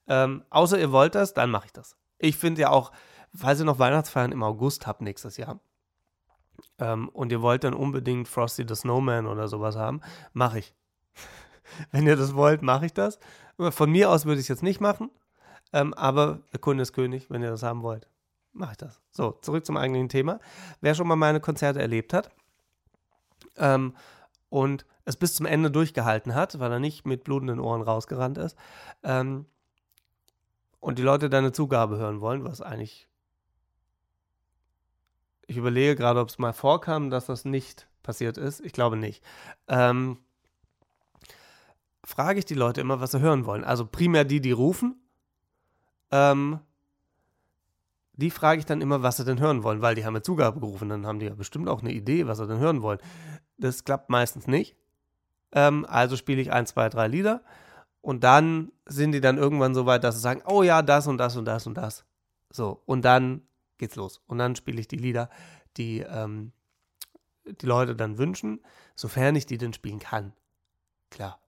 [0.08, 1.96] Ähm, außer ihr wollt das, dann mache ich das.
[2.18, 2.92] Ich finde ja auch,
[3.34, 5.60] falls ihr noch Weihnachtsfeiern im August habt nächstes Jahr
[6.78, 10.00] ähm, und ihr wollt dann unbedingt Frosty the Snowman oder sowas haben,
[10.32, 10.74] mache ich.
[11.90, 13.18] Wenn ihr das wollt, mache ich das.
[13.58, 15.10] Von mir aus würde ich es jetzt nicht machen,
[15.72, 18.08] ähm, aber der Kunde ist König, wenn ihr das haben wollt.
[18.52, 19.00] Mache ich das.
[19.10, 20.40] So, zurück zum eigentlichen Thema.
[20.80, 22.30] Wer schon mal meine Konzerte erlebt hat
[23.58, 23.94] ähm,
[24.48, 28.56] und es bis zum Ende durchgehalten hat, weil er nicht mit blutenden Ohren rausgerannt ist,
[29.02, 29.44] ähm,
[30.80, 33.09] und die Leute deine Zugabe hören wollen, was eigentlich.
[35.50, 38.60] Ich überlege gerade, ob es mal vorkam, dass das nicht passiert ist.
[38.60, 39.20] Ich glaube nicht.
[39.66, 40.18] Ähm,
[42.04, 43.64] frage ich die Leute immer, was sie hören wollen.
[43.64, 45.02] Also primär die, die rufen.
[46.12, 46.60] Ähm,
[48.12, 50.60] die frage ich dann immer, was sie denn hören wollen, weil die haben ja Zugabe
[50.60, 50.88] gerufen.
[50.88, 53.00] Dann haben die ja bestimmt auch eine Idee, was sie denn hören wollen.
[53.58, 54.76] Das klappt meistens nicht.
[55.50, 57.42] Ähm, also spiele ich ein, zwei, drei Lieder.
[58.02, 61.18] Und dann sind die dann irgendwann so weit, dass sie sagen, oh ja, das und
[61.18, 62.04] das und das und das.
[62.50, 63.42] So, und dann
[63.80, 64.22] geht's los.
[64.26, 65.28] Und dann spiele ich die Lieder,
[65.76, 66.52] die ähm,
[67.44, 68.60] die Leute dann wünschen,
[68.94, 70.32] sofern ich die denn spielen kann.
[71.10, 71.40] Klar.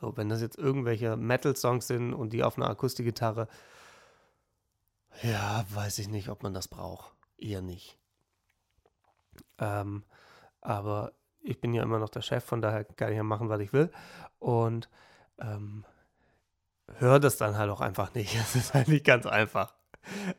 [0.00, 3.48] So, wenn das jetzt irgendwelche Metal-Songs sind und die auf einer Akustikgitarre,
[5.22, 7.12] ja, weiß ich nicht, ob man das braucht.
[7.36, 7.98] Eher nicht.
[9.58, 10.04] Ähm,
[10.60, 13.60] aber ich bin ja immer noch der Chef, von daher kann ich ja machen, was
[13.60, 13.90] ich will.
[14.38, 14.88] Und
[15.38, 15.84] ähm,
[16.98, 18.34] höre das dann halt auch einfach nicht.
[18.40, 19.74] Es ist halt nicht ganz einfach.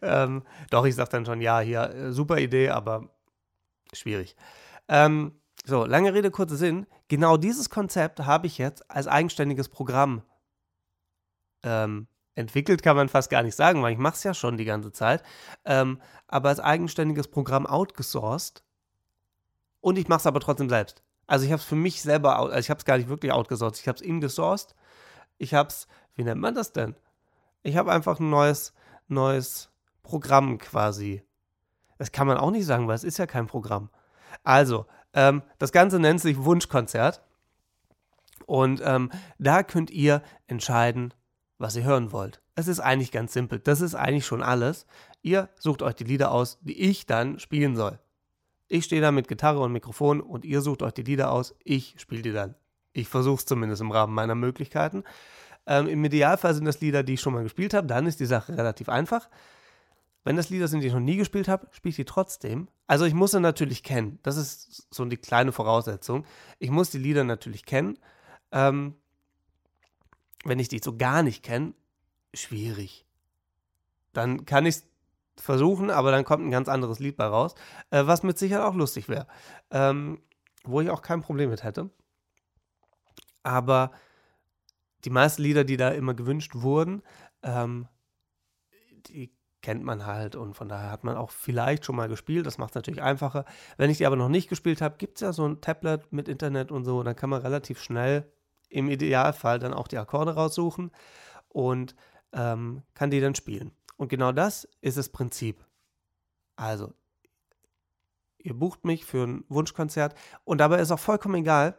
[0.02, 3.10] Ähm, doch, ich sage dann schon, ja, hier, äh, super Idee, aber
[3.94, 4.36] schwierig.
[4.88, 5.34] Ähm,
[5.66, 6.88] so, lange Rede, kurzer Sinn.
[7.08, 10.24] Genau dieses Konzept habe ich jetzt als eigenständiges Programm
[11.64, 14.66] ähm, entwickelt, kann man fast gar nicht sagen, weil ich mache es ja schon die
[14.66, 15.24] ganze Zeit.
[15.66, 18.64] Ähm, aber als eigenständiges Programm outgesourced.
[19.82, 21.04] Und ich mache es aber trotzdem selbst.
[21.28, 23.80] Also ich habe es für mich selber, also ich habe es gar nicht wirklich outgesourced.
[23.80, 24.76] Ich habe es ingesourced.
[25.38, 26.96] Ich habe es, wie nennt man das denn?
[27.62, 28.74] Ich habe einfach ein neues,
[29.10, 29.70] neues
[30.04, 31.24] Programm quasi.
[31.98, 33.90] Das kann man auch nicht sagen, weil es ist ja kein Programm.
[34.44, 37.22] Also, ähm, das Ganze nennt sich Wunschkonzert.
[38.46, 41.14] Und ähm, da könnt ihr entscheiden,
[41.60, 42.42] was ihr hören wollt.
[42.56, 43.60] Es ist eigentlich ganz simpel.
[43.60, 44.88] Das ist eigentlich schon alles.
[45.22, 48.00] Ihr sucht euch die Lieder aus, die ich dann spielen soll.
[48.68, 51.56] Ich stehe da mit Gitarre und Mikrofon und ihr sucht euch die Lieder aus.
[51.64, 52.56] Ich spiele die dann.
[52.94, 55.04] Ich versuche es zumindest im Rahmen meiner Möglichkeiten.
[55.70, 57.86] Ähm, Im Idealfall sind das Lieder, die ich schon mal gespielt habe.
[57.86, 59.30] Dann ist die Sache relativ einfach.
[60.24, 62.68] Wenn das Lieder sind, die ich noch nie gespielt habe, spiele ich die trotzdem.
[62.88, 64.18] Also ich muss sie natürlich kennen.
[64.24, 66.26] Das ist so die kleine Voraussetzung.
[66.58, 68.00] Ich muss die Lieder natürlich kennen.
[68.52, 68.96] Ähm,
[70.44, 71.74] wenn ich die so gar nicht kenne,
[72.34, 73.06] schwierig.
[74.12, 74.86] Dann kann ich es
[75.38, 77.54] versuchen, aber dann kommt ein ganz anderes Lied bei raus,
[77.92, 79.28] äh, was mit Sicherheit auch lustig wäre.
[79.70, 80.20] Ähm,
[80.64, 81.92] wo ich auch kein Problem mit hätte.
[83.44, 83.92] Aber
[85.06, 87.02] die meisten Lieder, die da immer gewünscht wurden,
[87.44, 87.88] ähm,
[89.08, 89.32] die
[89.62, 92.46] kennt man halt und von daher hat man auch vielleicht schon mal gespielt.
[92.46, 93.46] Das macht es natürlich einfacher.
[93.78, 96.28] Wenn ich die aber noch nicht gespielt habe, gibt es ja so ein Tablet mit
[96.28, 97.04] Internet und so.
[97.04, 98.32] Dann kann man relativ schnell
[98.70, 100.92] im Idealfall dann auch die Akkorde raussuchen
[101.50, 101.96] und
[102.32, 103.72] ähm, kann die dann spielen.
[103.98, 105.66] Und genau das ist das Prinzip.
[106.56, 106.94] Also,
[108.38, 111.78] ihr bucht mich für ein Wunschkonzert und dabei ist auch vollkommen egal,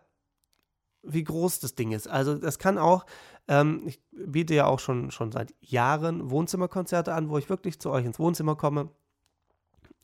[1.02, 2.08] wie groß das Ding ist.
[2.08, 3.06] Also das kann auch,
[3.48, 7.90] ähm, ich biete ja auch schon, schon seit Jahren Wohnzimmerkonzerte an, wo ich wirklich zu
[7.90, 8.90] euch ins Wohnzimmer komme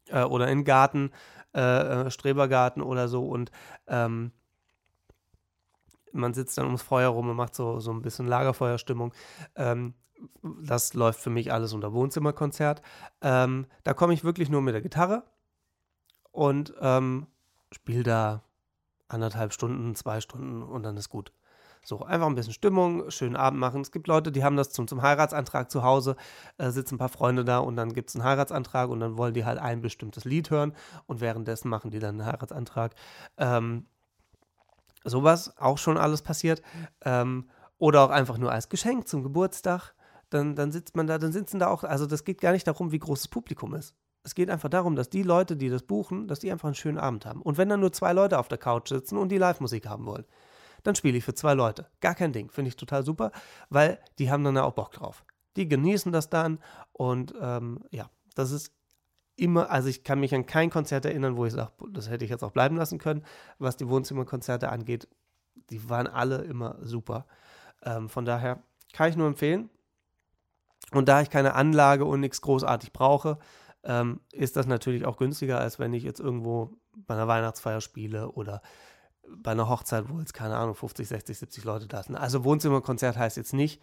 [0.09, 1.11] äh, oder in den Garten,
[1.55, 3.51] äh, äh, Strebergarten oder so und
[3.87, 4.33] ähm,
[6.13, 9.13] man sitzt dann ums Feuer rum und macht so, so ein bisschen Lagerfeuerstimmung.
[9.55, 9.95] Ähm,
[10.63, 12.81] das läuft für mich alles unter Wohnzimmerkonzert.
[13.21, 15.25] Ähm, da komme ich wirklich nur mit der Gitarre
[16.33, 17.27] und ähm,
[17.71, 18.43] spiele da
[19.09, 21.33] anderthalb Stunden, zwei Stunden und dann ist gut.
[21.85, 23.81] So, einfach ein bisschen Stimmung, schönen Abend machen.
[23.81, 26.17] Es gibt Leute, die haben das zum, zum Heiratsantrag zu Hause,
[26.59, 29.35] äh, sitzen ein paar Freunde da und dann gibt es einen Heiratsantrag und dann wollen
[29.35, 30.75] die halt ein bestimmtes Lied hören
[31.07, 32.97] und währenddessen machen die dann einen Heiratsantrag.
[33.37, 33.87] Ähm,
[35.05, 36.61] sowas auch schon alles passiert.
[37.05, 39.95] Ähm, oder auch einfach nur als Geschenk zum Geburtstag.
[40.31, 42.91] Dann, dann sitzt man da, dann sitzen da auch, also das geht gar nicht darum,
[42.91, 43.95] wie groß das Publikum ist.
[44.27, 46.99] Es geht einfach darum, dass die Leute, die das buchen, dass die einfach einen schönen
[46.99, 47.41] Abend haben.
[47.43, 50.25] Und wenn dann nur zwei Leute auf der Couch sitzen und die Live-Musik haben wollen,
[50.83, 51.87] dann spiele ich für zwei Leute.
[52.01, 52.51] Gar kein Ding.
[52.51, 53.31] Finde ich total super,
[53.71, 55.25] weil die haben dann ja auch Bock drauf.
[55.55, 56.59] Die genießen das dann
[56.93, 58.73] und ähm, ja, das ist
[59.37, 62.31] immer, also ich kann mich an kein Konzert erinnern, wo ich sage, das hätte ich
[62.33, 63.23] jetzt auch bleiben lassen können,
[63.61, 65.07] was die Wohnzimmerkonzerte angeht.
[65.71, 67.27] Die waren alle immer super.
[67.85, 68.61] Ähm, von daher
[68.93, 69.71] kann ich nur empfehlen.
[70.91, 73.39] Und da ich keine Anlage und nichts großartig brauche,
[73.87, 78.31] ähm, ist das natürlich auch günstiger, als wenn ich jetzt irgendwo bei einer Weihnachtsfeier spiele
[78.33, 78.61] oder
[79.29, 82.17] bei einer Hochzeit, wo jetzt, keine Ahnung, 50, 60, 70 Leute da sind.
[82.17, 83.83] Also Wohnzimmerkonzert heißt jetzt nicht,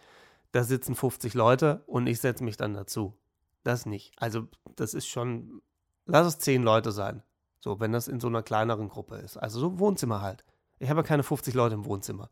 [0.52, 3.18] da sitzen 50 Leute und ich setze mich dann dazu.
[3.62, 4.12] Das nicht.
[4.16, 5.62] Also das ist schon,
[6.06, 7.22] lass es 10 Leute sein.
[7.60, 9.36] So, wenn das in so einer kleineren Gruppe ist.
[9.38, 10.44] Also so Wohnzimmer halt.
[10.78, 12.30] Ich habe ja keine 50 Leute im Wohnzimmer.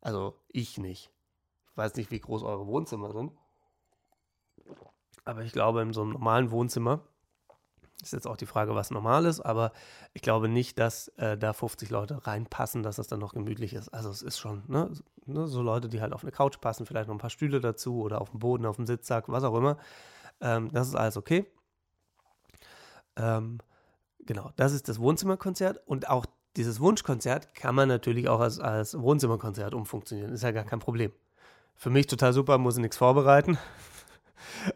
[0.00, 1.10] Also ich nicht.
[1.70, 3.32] Ich weiß nicht, wie groß eure Wohnzimmer sind.
[5.24, 7.00] Aber ich glaube, in so einem normalen Wohnzimmer
[8.02, 9.72] ist jetzt auch die Frage, was normal ist, aber
[10.12, 13.88] ich glaube nicht, dass äh, da 50 Leute reinpassen, dass das dann noch gemütlich ist.
[13.88, 14.90] Also es ist schon, ne,
[15.24, 18.02] ne, so Leute, die halt auf eine Couch passen, vielleicht noch ein paar Stühle dazu
[18.02, 19.78] oder auf dem Boden, auf dem Sitzsack, was auch immer.
[20.40, 21.46] Ähm, das ist alles okay.
[23.16, 23.58] Ähm,
[24.20, 29.00] genau, das ist das Wohnzimmerkonzert und auch dieses Wunschkonzert kann man natürlich auch als, als
[29.00, 30.32] Wohnzimmerkonzert umfunktionieren.
[30.32, 31.12] Ist ja gar kein Problem.
[31.74, 33.58] Für mich total super, muss ich nichts vorbereiten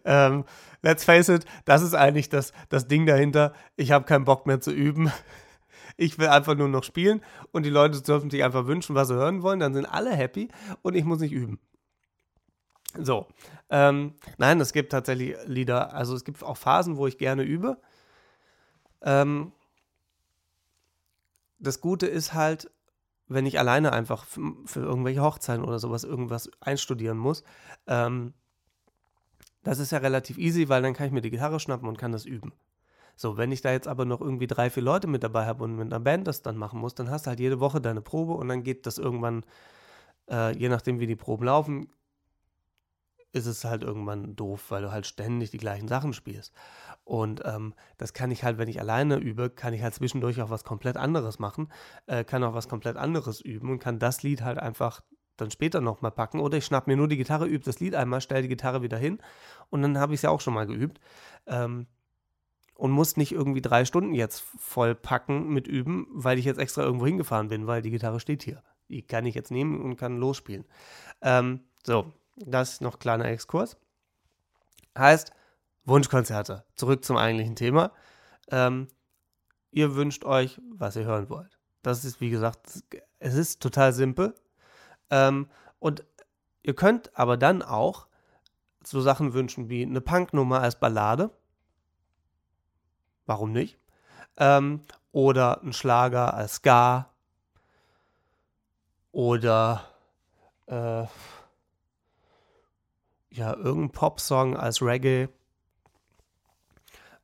[0.04, 0.44] ähm,
[0.82, 3.52] let's face it, das ist eigentlich das, das Ding dahinter.
[3.76, 5.12] Ich habe keinen Bock mehr zu üben.
[5.96, 9.14] Ich will einfach nur noch spielen und die Leute dürfen sich einfach wünschen, was sie
[9.14, 9.58] hören wollen.
[9.58, 10.48] Dann sind alle happy
[10.82, 11.58] und ich muss nicht üben.
[12.96, 13.26] So.
[13.68, 17.78] Ähm, nein, es gibt tatsächlich Lieder, also es gibt auch Phasen, wo ich gerne übe.
[19.02, 19.52] Ähm,
[21.58, 22.70] das Gute ist halt,
[23.26, 27.44] wenn ich alleine einfach für, irgendwelche Hochzeiten oder sowas irgendwas einstudieren muss,
[27.86, 28.32] ähm,
[29.62, 32.12] das ist ja relativ easy, weil dann kann ich mir die Gitarre schnappen und kann
[32.12, 32.52] das üben.
[33.16, 35.74] So, wenn ich da jetzt aber noch irgendwie drei, vier Leute mit dabei habe und
[35.74, 38.34] mit einer Band das dann machen muss, dann hast du halt jede Woche deine Probe
[38.34, 39.44] und dann geht das irgendwann,
[40.30, 41.88] äh, je nachdem wie die Proben laufen,
[43.32, 46.52] ist es halt irgendwann doof, weil du halt ständig die gleichen Sachen spielst.
[47.04, 50.50] Und ähm, das kann ich halt, wenn ich alleine übe, kann ich halt zwischendurch auch
[50.50, 51.72] was komplett anderes machen,
[52.06, 55.02] äh, kann auch was komplett anderes üben und kann das Lied halt einfach
[55.40, 56.40] dann später nochmal packen.
[56.40, 58.98] Oder ich schnapp mir nur die Gitarre, übe das Lied einmal, stelle die Gitarre wieder
[58.98, 59.18] hin
[59.70, 61.00] und dann habe ich es ja auch schon mal geübt.
[61.46, 61.86] Ähm,
[62.74, 66.82] und muss nicht irgendwie drei Stunden jetzt voll packen mit üben, weil ich jetzt extra
[66.82, 68.62] irgendwo hingefahren bin, weil die Gitarre steht hier.
[68.88, 70.64] Die kann ich jetzt nehmen und kann losspielen.
[71.20, 73.76] Ähm, so, das noch kleiner Exkurs.
[74.96, 75.32] Heißt,
[75.84, 76.64] Wunschkonzerte.
[76.76, 77.90] Zurück zum eigentlichen Thema.
[78.50, 78.86] Ähm,
[79.72, 81.58] ihr wünscht euch, was ihr hören wollt.
[81.82, 82.84] Das ist, wie gesagt,
[83.18, 84.34] es ist total simpel.
[85.10, 85.48] Ähm,
[85.78, 86.04] und
[86.68, 88.08] Ihr könnt aber dann auch
[88.84, 91.30] so Sachen wünschen wie eine Punknummer als Ballade.
[93.24, 93.78] Warum nicht?
[94.36, 97.08] Ähm, oder ein Schlager als Ska.
[99.12, 99.84] Oder
[100.66, 101.06] äh,
[103.30, 105.28] ja, irgendein Popsong als Reggae.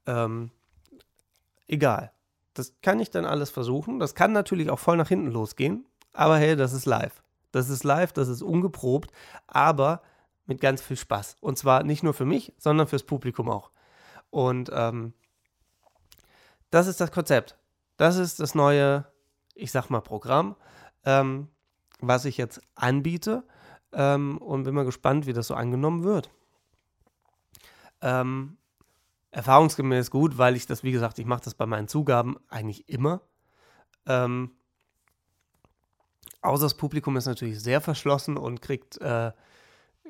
[0.07, 0.51] Ähm,
[1.67, 2.13] egal.
[2.55, 3.99] Das kann ich dann alles versuchen.
[3.99, 5.85] Das kann natürlich auch voll nach hinten losgehen.
[6.15, 7.24] Aber hey, das ist live.
[7.55, 9.13] Das ist live, das ist ungeprobt,
[9.47, 10.03] aber
[10.47, 11.37] mit ganz viel Spaß.
[11.41, 13.71] Und zwar nicht nur für mich, sondern fürs Publikum auch.
[14.31, 15.13] Und ähm,
[16.71, 17.57] das ist das Konzept.
[17.97, 19.07] Das ist das neue,
[19.55, 20.57] ich sag mal, Programm,
[21.05, 21.47] ähm,
[22.01, 23.45] was ich jetzt anbiete.
[23.93, 26.31] Ähm, und bin mal gespannt, wie das so angenommen wird.
[28.01, 28.57] Ähm,
[29.31, 33.21] erfahrungsgemäß gut, weil ich das, wie gesagt, ich mache das bei meinen Zugaben eigentlich immer.
[34.07, 34.51] Ähm,
[36.45, 39.33] außer das Publikum ist natürlich sehr verschlossen und kriegt, äh,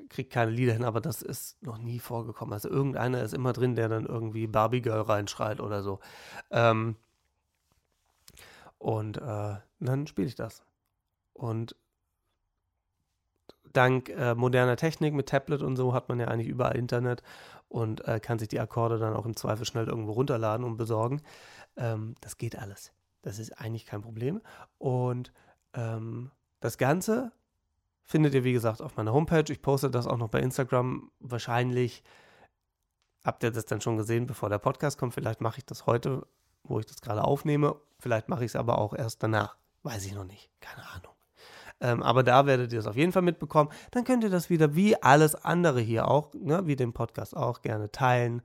[0.09, 2.53] kriegt keine Lieder hin, aber das ist noch nie vorgekommen.
[2.53, 6.01] Also irgendeiner ist immer drin, der dann irgendwie Barbie Girl reinschreit oder so.
[6.51, 6.97] Ähm,
[8.78, 10.62] und äh, dann spiele ich das.
[11.32, 11.76] Und
[13.72, 17.22] dank äh, moderner Technik mit Tablet und so hat man ja eigentlich überall Internet
[17.68, 21.22] und äh, kann sich die Akkorde dann auch im Zweifel schnell irgendwo runterladen und besorgen.
[21.76, 22.93] Ähm, das geht alles.
[23.22, 24.41] Das ist eigentlich kein Problem.
[24.78, 25.32] Und
[25.74, 27.32] ähm, das Ganze
[28.02, 29.44] findet ihr, wie gesagt, auf meiner Homepage.
[29.50, 31.10] Ich poste das auch noch bei Instagram.
[31.20, 32.02] Wahrscheinlich
[33.24, 35.14] habt ihr das dann schon gesehen, bevor der Podcast kommt.
[35.14, 36.26] Vielleicht mache ich das heute,
[36.62, 37.76] wo ich das gerade aufnehme.
[37.98, 39.56] Vielleicht mache ich es aber auch erst danach.
[39.82, 40.50] Weiß ich noch nicht.
[40.60, 41.14] Keine Ahnung.
[41.80, 43.70] Ähm, aber da werdet ihr es auf jeden Fall mitbekommen.
[43.90, 47.62] Dann könnt ihr das wieder wie alles andere hier auch, ne, wie den Podcast auch,
[47.62, 48.42] gerne teilen.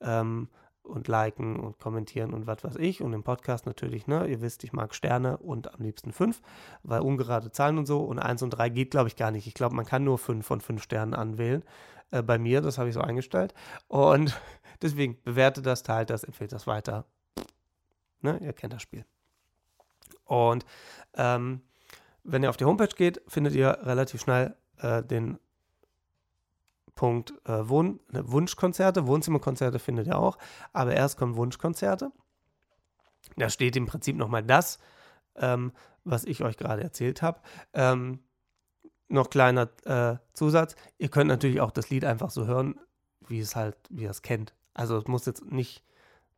[0.00, 0.48] Ähm,
[0.90, 3.02] und liken und kommentieren und was weiß ich.
[3.02, 4.26] Und im Podcast natürlich, ne?
[4.26, 6.42] Ihr wisst, ich mag Sterne und am liebsten fünf,
[6.82, 8.00] weil ungerade Zahlen und so.
[8.00, 9.46] Und eins und drei geht, glaube ich, gar nicht.
[9.46, 11.62] Ich glaube, man kann nur fünf von fünf Sternen anwählen.
[12.10, 13.54] Äh, bei mir, das habe ich so eingestellt.
[13.88, 14.40] Und
[14.82, 17.06] deswegen bewertet das, teilt das, empfehlt das weiter.
[18.20, 18.38] Ne?
[18.42, 19.04] Ihr kennt das Spiel.
[20.24, 20.64] Und
[21.14, 21.62] ähm,
[22.22, 25.38] wenn ihr auf die Homepage geht, findet ihr relativ schnell äh, den
[26.94, 29.06] Punkt äh, Wohn ne, Wunschkonzerte.
[29.06, 30.38] Wohnzimmerkonzerte findet ihr auch.
[30.72, 32.12] Aber erst kommen Wunschkonzerte.
[33.36, 34.78] Da steht im Prinzip nochmal das,
[35.36, 35.72] ähm,
[36.04, 37.40] was ich euch gerade erzählt habe.
[37.72, 38.20] Ähm,
[39.08, 40.76] noch kleiner äh, Zusatz.
[40.98, 42.78] Ihr könnt natürlich auch das Lied einfach so hören,
[43.26, 44.54] wie es halt, wie ihr es kennt.
[44.74, 45.84] Also es muss jetzt nicht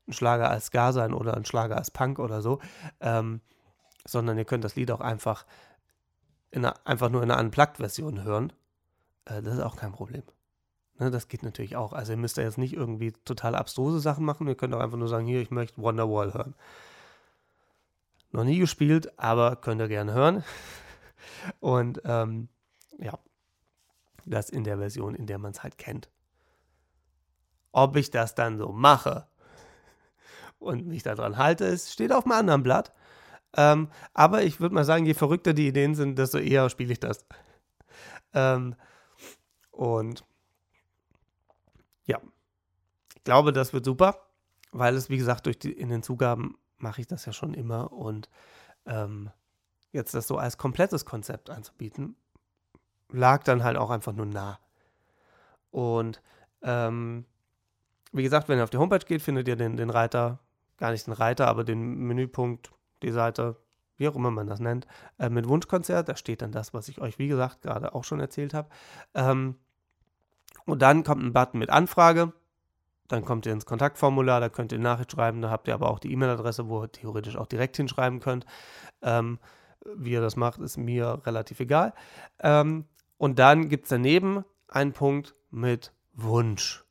[0.09, 2.61] ein Schlager als Ska sein oder ein Schlager als Punk oder so,
[3.01, 3.41] ähm,
[4.05, 5.47] sondern ihr könnt das Lied auch einfach,
[6.51, 8.53] in einer, einfach nur in einer Unplugged-Version hören.
[9.27, 10.23] Äh, das ist auch kein Problem.
[10.99, 11.93] Ne, das geht natürlich auch.
[11.93, 14.47] Also ihr müsst ja jetzt nicht irgendwie total abstruse Sachen machen.
[14.47, 16.55] Ihr könnt auch einfach nur sagen, hier, ich möchte Wonderwall hören.
[18.31, 20.45] Noch nie gespielt, aber könnt ihr gerne hören.
[21.61, 22.49] Und ähm,
[22.99, 23.19] ja,
[24.25, 26.09] das in der Version, in der man es halt kennt.
[27.73, 29.27] Ob ich das dann so mache
[30.59, 32.93] und mich daran halte, es steht auf einem anderen Blatt.
[33.55, 37.01] Ähm, aber ich würde mal sagen, je verrückter die Ideen sind, desto eher spiele ich
[37.01, 37.27] das.
[38.35, 38.77] Ähm,
[39.73, 40.25] und
[42.07, 42.21] ja,
[43.15, 44.27] ich glaube, das wird super,
[44.73, 47.93] weil es, wie gesagt, durch die, in den Zugaben mache ich das ja schon immer
[47.93, 48.29] und
[48.87, 49.31] ähm,
[49.93, 52.17] jetzt das so als komplettes Konzept anzubieten,
[53.11, 54.59] lag dann halt auch einfach nur nah.
[55.71, 56.23] Und
[56.63, 57.27] ähm,
[58.13, 60.39] wie gesagt, wenn ihr auf die Homepage geht, findet ihr den, den Reiter,
[60.77, 62.73] gar nicht den Reiter, aber den Menüpunkt,
[63.03, 63.57] die Seite,
[63.97, 64.87] wie auch immer man das nennt,
[65.19, 66.09] äh, mit Wunschkonzert.
[66.09, 68.69] Da steht dann das, was ich euch, wie gesagt, gerade auch schon erzählt habe.
[69.15, 69.57] Ähm,
[70.67, 72.33] und dann kommt ein Button mit Anfrage.
[73.09, 75.43] Dann kommt ihr ins Kontaktformular, da könnt ihr Nachricht schreiben.
[75.43, 78.47] Da habt ihr aber auch die E-Mail-Adresse, wo ihr theoretisch auch direkt hinschreiben könnt.
[79.03, 79.39] Ähm,
[79.97, 81.93] wie ihr das macht, ist mir relativ egal.
[82.39, 82.87] Ähm,
[83.19, 86.85] und dann gibt es daneben einen Punkt mit Wunsch.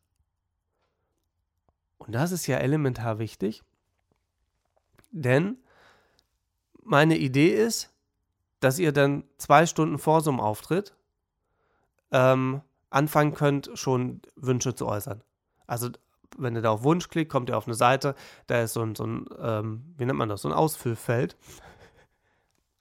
[1.97, 3.63] Und das ist ja elementar wichtig,
[5.11, 5.57] denn
[6.83, 7.93] meine Idee ist,
[8.59, 10.95] dass ihr dann zwei Stunden vor so einem Auftritt
[12.11, 12.61] ähm,
[12.91, 15.23] anfangen könnt, schon Wünsche zu äußern.
[15.65, 15.89] Also
[16.37, 18.15] wenn ihr da auf Wunsch klickt, kommt ihr auf eine Seite,
[18.47, 21.35] da ist so ein, so ein ähm, wie nennt man das, so ein Ausfüllfeld.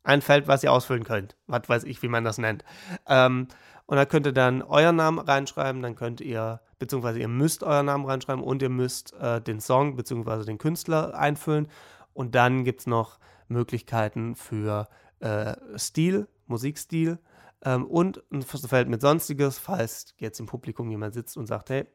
[0.02, 1.36] Ein Feld, was ihr ausfüllen könnt.
[1.46, 2.64] Was weiß ich, wie man das nennt.
[3.06, 3.48] Ähm,
[3.86, 7.86] und da könnt ihr dann euren Namen reinschreiben, dann könnt ihr, beziehungsweise ihr müsst euren
[7.86, 11.68] Namen reinschreiben und ihr müsst äh, den Song, beziehungsweise den Künstler einfüllen.
[12.14, 14.88] Und dann gibt es noch Möglichkeiten für
[15.18, 17.18] äh, Stil, Musikstil
[17.64, 21.86] ähm, und ein Feld mit Sonstiges, falls jetzt im Publikum jemand sitzt und sagt, hey,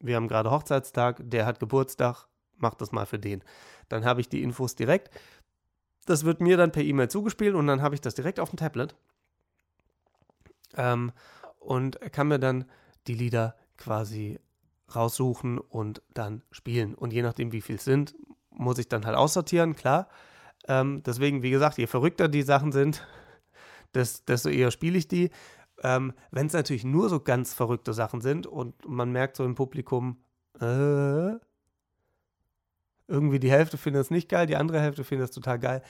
[0.00, 3.42] wir haben gerade Hochzeitstag, der hat Geburtstag, mach das mal für den.
[3.88, 5.10] Dann habe ich die Infos direkt.
[6.06, 8.56] Das wird mir dann per E-Mail zugespielt und dann habe ich das direkt auf dem
[8.56, 8.94] Tablet.
[10.76, 11.12] Ähm,
[11.58, 12.64] und kann mir dann
[13.06, 14.38] die Lieder quasi
[14.94, 16.94] raussuchen und dann spielen.
[16.94, 18.14] Und je nachdem, wie viel es sind,
[18.50, 20.08] muss ich dann halt aussortieren, klar.
[20.66, 23.06] Ähm, deswegen, wie gesagt, je verrückter die Sachen sind,
[23.94, 25.30] desto eher spiele ich die.
[25.82, 29.54] Ähm, Wenn es natürlich nur so ganz verrückte Sachen sind und man merkt so im
[29.54, 30.18] Publikum,
[30.60, 31.36] äh,
[33.06, 35.82] irgendwie die Hälfte findet es nicht geil, die andere Hälfte findet es total geil.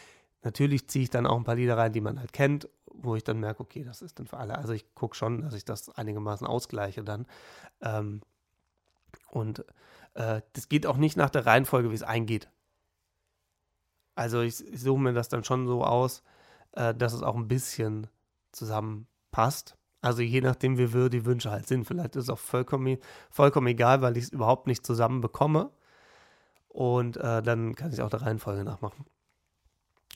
[0.42, 3.24] Natürlich ziehe ich dann auch ein paar Lieder rein, die man halt kennt, wo ich
[3.24, 4.56] dann merke, okay, das ist dann für alle.
[4.56, 7.26] Also ich gucke schon, dass ich das einigermaßen ausgleiche dann.
[7.80, 8.20] Ähm,
[9.30, 9.64] und
[10.14, 12.48] äh, das geht auch nicht nach der Reihenfolge, wie es eingeht.
[14.14, 16.22] Also ich, ich suche mir das dann schon so aus,
[16.78, 18.06] äh, dass es auch ein bisschen
[18.52, 19.76] zusammenpasst.
[20.00, 21.84] Also je nachdem, wie wir die Wünsche halt sind.
[21.84, 22.98] Vielleicht ist es auch vollkommen,
[23.30, 25.70] vollkommen egal, weil ich es überhaupt nicht zusammen bekomme.
[26.68, 29.04] Und äh, dann kann ich auch der Reihenfolge nachmachen.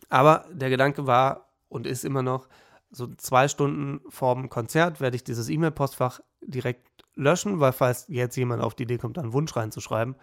[0.08, 2.48] Aber der Gedanke war und ist immer noch,
[2.90, 8.62] so zwei Stunden vorm Konzert werde ich dieses E-Mail-Postfach direkt löschen, weil falls jetzt jemand
[8.62, 10.14] auf die Idee kommt, einen Wunsch reinzuschreiben,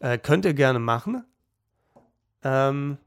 [0.00, 1.24] äh, könnt ihr gerne machen.
[2.42, 2.98] Ähm,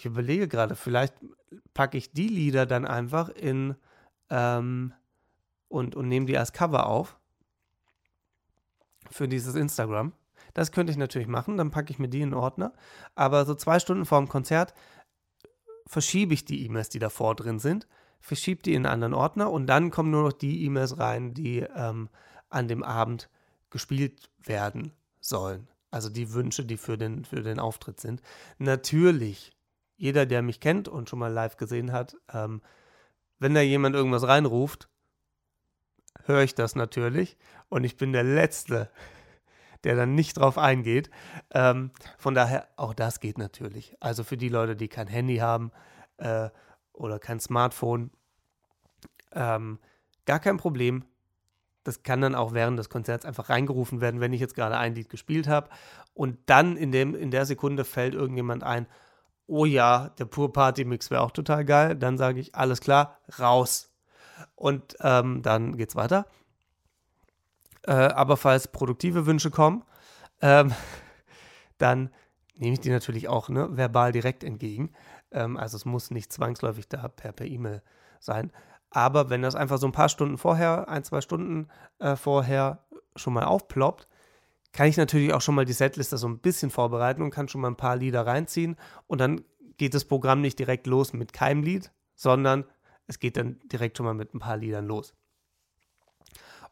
[0.00, 1.14] ich überlege gerade, vielleicht
[1.74, 3.76] packe ich die Lieder dann einfach in
[4.30, 4.94] ähm,
[5.68, 7.18] und, und nehme die als Cover auf
[9.10, 10.14] für dieses Instagram.
[10.54, 12.72] Das könnte ich natürlich machen, dann packe ich mir die in Ordner.
[13.14, 14.72] Aber so zwei Stunden vor dem Konzert
[15.86, 17.86] verschiebe ich die E-Mails, die davor drin sind,
[18.20, 21.58] verschiebe die in einen anderen Ordner und dann kommen nur noch die E-Mails rein, die
[21.76, 22.08] ähm,
[22.48, 23.28] an dem Abend
[23.68, 25.68] gespielt werden sollen.
[25.90, 28.22] Also die Wünsche, die für den, für den Auftritt sind.
[28.56, 29.52] Natürlich
[30.00, 32.62] jeder, der mich kennt und schon mal live gesehen hat, ähm,
[33.38, 34.88] wenn da jemand irgendwas reinruft,
[36.24, 37.36] höre ich das natürlich.
[37.68, 38.90] Und ich bin der Letzte,
[39.84, 41.10] der dann nicht drauf eingeht.
[41.52, 43.94] Ähm, von daher, auch das geht natürlich.
[44.00, 45.70] Also für die Leute, die kein Handy haben
[46.16, 46.48] äh,
[46.94, 48.10] oder kein Smartphone,
[49.32, 49.78] ähm,
[50.24, 51.04] gar kein Problem.
[51.84, 54.94] Das kann dann auch während des Konzerts einfach reingerufen werden, wenn ich jetzt gerade ein
[54.94, 55.68] Lied gespielt habe.
[56.14, 58.86] Und dann in, dem, in der Sekunde fällt irgendjemand ein,
[59.50, 63.18] oh ja, der Pur Party Mix wäre auch total geil, dann sage ich, alles klar,
[63.38, 63.90] raus.
[64.54, 66.26] Und ähm, dann geht's weiter.
[67.82, 69.84] Äh, aber falls produktive Wünsche kommen,
[70.40, 70.72] ähm,
[71.78, 72.10] dann
[72.56, 74.92] nehme ich die natürlich auch ne, verbal direkt entgegen.
[75.32, 77.82] Ähm, also es muss nicht zwangsläufig da per E-Mail
[78.20, 78.52] sein.
[78.90, 82.84] Aber wenn das einfach so ein paar Stunden vorher, ein, zwei Stunden äh, vorher
[83.16, 84.08] schon mal aufploppt,
[84.72, 87.60] kann ich natürlich auch schon mal die Setliste so ein bisschen vorbereiten und kann schon
[87.60, 88.76] mal ein paar Lieder reinziehen.
[89.06, 89.42] Und dann
[89.78, 92.64] geht das Programm nicht direkt los mit keinem Lied, sondern
[93.06, 95.14] es geht dann direkt schon mal mit ein paar Liedern los.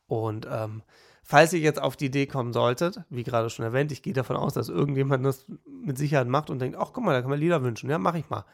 [0.06, 0.82] Und ähm,
[1.22, 4.36] falls ihr jetzt auf die Idee kommen solltet, wie gerade schon erwähnt, ich gehe davon
[4.36, 7.40] aus, dass irgendjemand das mit Sicherheit macht und denkt, ach guck mal, da kann man
[7.40, 7.90] Lieder wünschen.
[7.90, 8.44] Ja, mache ich mal.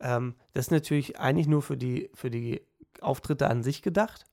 [0.00, 2.60] Ähm, das ist natürlich eigentlich nur für die, für die
[3.00, 4.24] Auftritte an sich gedacht.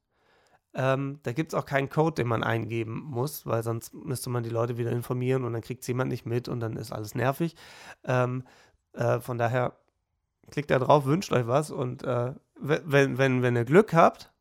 [0.74, 4.44] Ähm, da gibt es auch keinen Code, den man eingeben muss, weil sonst müsste man
[4.44, 7.16] die Leute wieder informieren und dann kriegt es jemand nicht mit und dann ist alles
[7.16, 7.56] nervig.
[8.04, 8.44] Ähm,
[8.94, 9.74] äh, von daher
[10.52, 14.32] klickt da drauf, wünscht euch was und äh, wenn, wenn, wenn ihr Glück habt,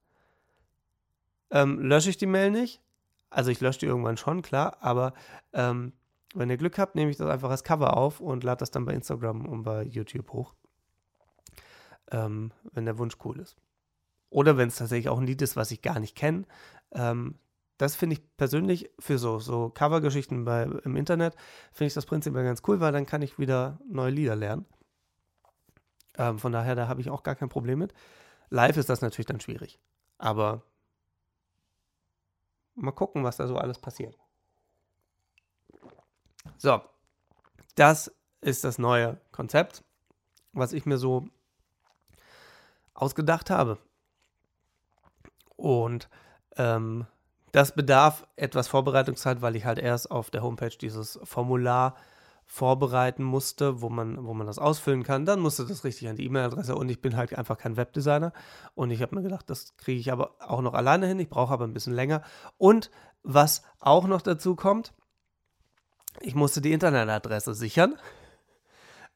[1.50, 2.82] ähm, lösche ich die Mail nicht.
[3.30, 5.14] Also ich lösche die irgendwann schon, klar, aber
[5.52, 5.92] ähm,
[6.34, 8.84] wenn ihr Glück habt, nehme ich das einfach als Cover auf und lade das dann
[8.84, 10.54] bei Instagram und bei YouTube hoch.
[12.10, 13.56] Ähm, wenn der Wunsch cool ist.
[14.30, 16.44] Oder wenn es tatsächlich auch ein Lied ist, was ich gar nicht kenne.
[16.92, 17.38] Ähm,
[17.78, 20.46] das finde ich persönlich für so, so Covergeschichten
[20.84, 21.36] im Internet,
[21.72, 24.66] finde ich das prinzipiell ganz cool, weil dann kann ich wieder neue Lieder lernen.
[26.16, 27.94] Ähm, von daher, da habe ich auch gar kein Problem mit.
[28.50, 29.78] Live ist das natürlich dann schwierig.
[30.18, 30.62] Aber
[32.74, 34.18] mal gucken, was da so alles passiert.
[36.56, 36.80] So,
[37.76, 39.84] das ist das neue Konzept,
[40.52, 41.28] was ich mir so
[42.94, 43.78] ausgedacht habe.
[45.58, 46.08] Und
[46.56, 47.06] ähm,
[47.50, 51.96] das bedarf etwas Vorbereitungszeit, weil ich halt erst auf der Homepage dieses Formular
[52.46, 55.26] vorbereiten musste, wo man, wo man das ausfüllen kann.
[55.26, 58.32] Dann musste das richtig an die E-Mail-Adresse und ich bin halt einfach kein Webdesigner.
[58.74, 61.18] Und ich habe mir gedacht, das kriege ich aber auch noch alleine hin.
[61.18, 62.22] Ich brauche aber ein bisschen länger.
[62.56, 62.90] Und
[63.24, 64.94] was auch noch dazu kommt,
[66.20, 67.98] ich musste die Internetadresse sichern.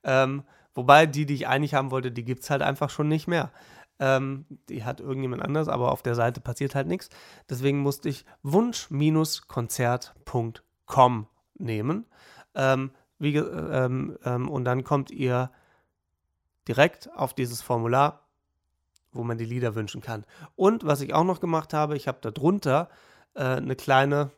[0.03, 0.43] Ähm,
[0.75, 3.53] wobei die, die ich eigentlich haben wollte, die gibt es halt einfach schon nicht mehr.
[4.03, 7.09] Ähm, die hat irgendjemand anders, aber auf der Seite passiert halt nichts.
[7.49, 12.07] Deswegen musste ich wunsch-konzert.com nehmen.
[12.57, 12.91] Ähm,
[13.21, 15.53] wie, ähm, ähm, und dann kommt ihr
[16.67, 18.27] direkt auf dieses Formular,
[19.13, 20.25] wo man die Lieder wünschen kann.
[20.57, 22.89] Und was ich auch noch gemacht habe, ich habe da drunter
[23.35, 24.33] äh, eine kleine,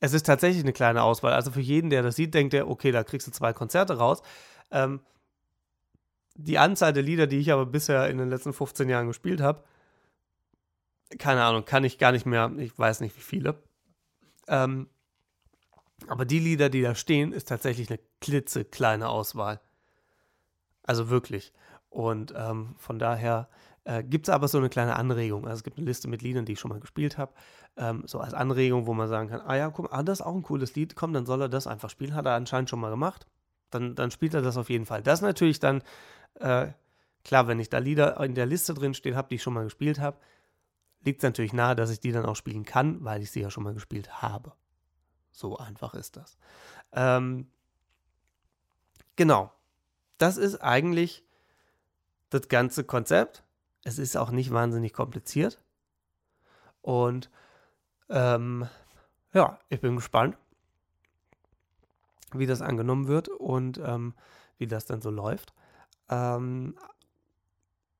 [0.00, 1.32] es ist tatsächlich eine kleine Auswahl.
[1.32, 4.20] Also für jeden, der das sieht, denkt er, okay, da kriegst du zwei Konzerte raus.
[4.70, 5.00] Ähm,
[6.38, 9.64] die Anzahl der Lieder, die ich aber bisher in den letzten 15 Jahren gespielt habe,
[11.18, 13.56] keine Ahnung, kann ich gar nicht mehr, ich weiß nicht wie viele.
[14.46, 14.88] Ähm,
[16.06, 19.60] aber die Lieder, die da stehen, ist tatsächlich eine klitzekleine Auswahl.
[20.84, 21.52] Also wirklich.
[21.90, 23.48] Und ähm, von daher
[23.84, 25.44] äh, gibt es aber so eine kleine Anregung.
[25.44, 27.32] Also es gibt eine Liste mit Liedern, die ich schon mal gespielt habe.
[27.76, 30.34] Ähm, so als Anregung, wo man sagen kann, ah ja, guck, ah, das ist auch
[30.34, 32.14] ein cooles Lied, komm, dann soll er das einfach spielen.
[32.14, 33.26] Hat er anscheinend schon mal gemacht.
[33.70, 35.02] Dann, dann spielt er das auf jeden Fall.
[35.02, 35.82] Das ist natürlich dann,
[36.40, 36.72] äh,
[37.24, 39.64] klar, wenn ich da Lieder in der Liste drin stehen habe, die ich schon mal
[39.64, 40.18] gespielt habe,
[41.02, 43.50] liegt es natürlich nahe, dass ich die dann auch spielen kann, weil ich sie ja
[43.50, 44.52] schon mal gespielt habe.
[45.30, 46.38] So einfach ist das.
[46.92, 47.48] Ähm,
[49.16, 49.52] genau.
[50.18, 51.24] Das ist eigentlich
[52.30, 53.44] das ganze Konzept.
[53.84, 55.62] Es ist auch nicht wahnsinnig kompliziert.
[56.82, 57.30] Und
[58.08, 58.68] ähm,
[59.32, 60.36] ja, ich bin gespannt,
[62.32, 64.14] wie das angenommen wird und ähm,
[64.58, 65.54] wie das dann so läuft.
[66.08, 66.76] Ähm,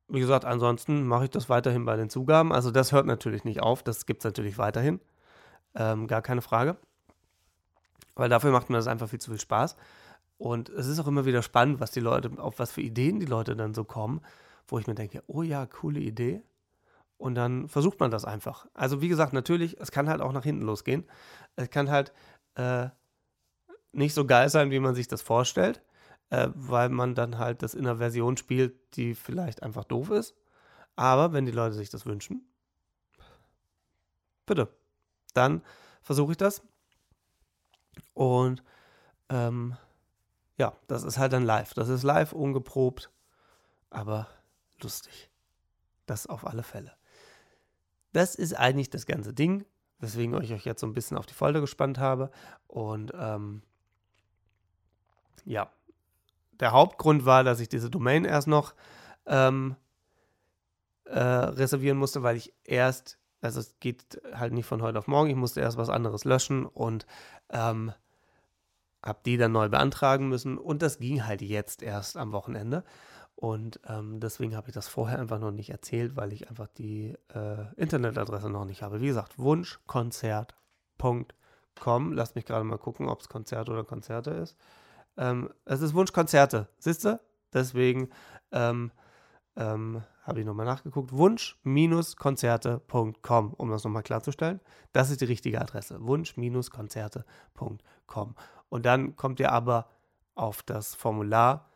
[0.09, 2.53] wie gesagt, ansonsten mache ich das weiterhin bei den Zugaben.
[2.53, 5.01] Also das hört natürlich nicht auf, das gibt es natürlich weiterhin.
[5.75, 6.77] Ähm, gar keine Frage
[8.19, 9.77] weil dafür macht mir das einfach viel zu viel Spaß.
[10.37, 13.27] Und es ist auch immer wieder spannend, was die Leute, auf was für Ideen die
[13.27, 14.21] Leute dann so kommen,
[14.67, 16.43] wo ich mir denke, oh ja, coole Idee.
[17.17, 18.67] Und dann versucht man das einfach.
[18.75, 21.05] Also wie gesagt, natürlich, es kann halt auch nach hinten losgehen.
[21.57, 22.13] Es kann halt
[22.55, 22.89] äh,
[23.93, 25.81] nicht so geil sein, wie man sich das vorstellt,
[26.31, 30.35] äh, weil man dann halt das in einer Version spielt, die vielleicht einfach doof ist.
[30.97, 32.45] Aber wenn die Leute sich das wünschen,
[34.47, 34.69] bitte,
[35.35, 35.63] dann
[36.03, 36.63] versuche ich das
[38.15, 38.63] und
[39.29, 39.77] ähm,
[40.57, 41.75] ja, das ist halt dann live.
[41.75, 43.11] Das ist live, ungeprobt,
[43.91, 44.27] aber
[44.83, 45.31] lustig.
[46.07, 46.93] Das auf alle Fälle.
[48.13, 49.65] Das ist eigentlich das ganze Ding,
[50.01, 52.31] weswegen ich euch jetzt so ein bisschen auf die Folter gespannt habe.
[52.67, 53.63] Und ähm,
[55.45, 55.71] ja,
[56.61, 58.75] der Hauptgrund war, dass ich diese Domain erst noch
[59.27, 59.77] ähm,
[61.05, 65.31] äh, reservieren musste, weil ich erst, also es geht halt nicht von heute auf morgen,
[65.31, 67.07] ich musste erst was anderes löschen und
[67.51, 67.93] ähm,
[69.05, 72.85] habe die dann neu beantragen müssen und das ging halt jetzt erst am Wochenende.
[73.41, 77.15] Und ähm, deswegen habe ich das vorher einfach noch nicht erzählt, weil ich einfach die
[77.33, 79.01] äh, Internetadresse noch nicht habe.
[79.01, 82.13] Wie gesagt, wunschkonzert.com.
[82.13, 84.57] Lasst mich gerade mal gucken, ob es Konzert oder Konzerte ist.
[85.19, 87.21] Ähm, es ist Wunschkonzerte, siehst du?
[87.53, 88.09] Deswegen
[88.53, 88.93] ähm,
[89.57, 91.13] ähm, habe ich nochmal nachgeguckt.
[91.13, 94.61] Wunsch-konzerte.com, um das nochmal klarzustellen.
[94.93, 95.99] Das ist die richtige Adresse.
[96.01, 98.35] Wunsch-konzerte.com.
[98.69, 99.91] Und dann kommt ihr aber
[100.35, 101.69] auf das Formular,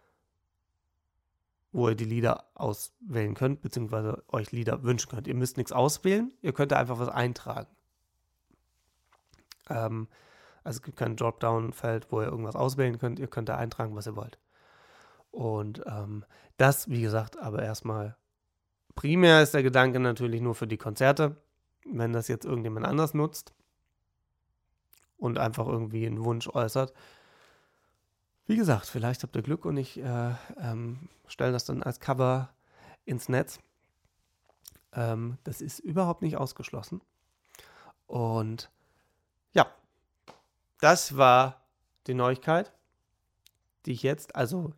[1.72, 5.26] wo ihr die Lieder auswählen könnt, beziehungsweise euch Lieder wünschen könnt.
[5.26, 7.70] Ihr müsst nichts auswählen, ihr könnt da einfach was eintragen.
[9.70, 10.06] Ähm,
[10.64, 13.18] also es gibt kein Dropdown-Feld, wo ihr irgendwas auswählen könnt.
[13.18, 14.38] Ihr könnt da eintragen, was ihr wollt.
[15.30, 16.24] Und ähm,
[16.56, 18.16] das, wie gesagt, aber erstmal
[18.94, 21.36] primär ist der Gedanke natürlich nur für die Konzerte.
[21.84, 23.52] Wenn das jetzt irgendjemand anders nutzt,
[25.22, 26.92] und einfach irgendwie einen Wunsch äußert.
[28.46, 32.52] Wie gesagt, vielleicht habt ihr Glück und ich äh, ähm, stelle das dann als Cover
[33.04, 33.60] ins Netz.
[34.92, 37.00] Ähm, das ist überhaupt nicht ausgeschlossen.
[38.06, 38.68] Und
[39.52, 39.72] ja,
[40.82, 41.64] das war
[42.08, 42.72] die Neuigkeit,
[43.86, 44.72] die ich jetzt also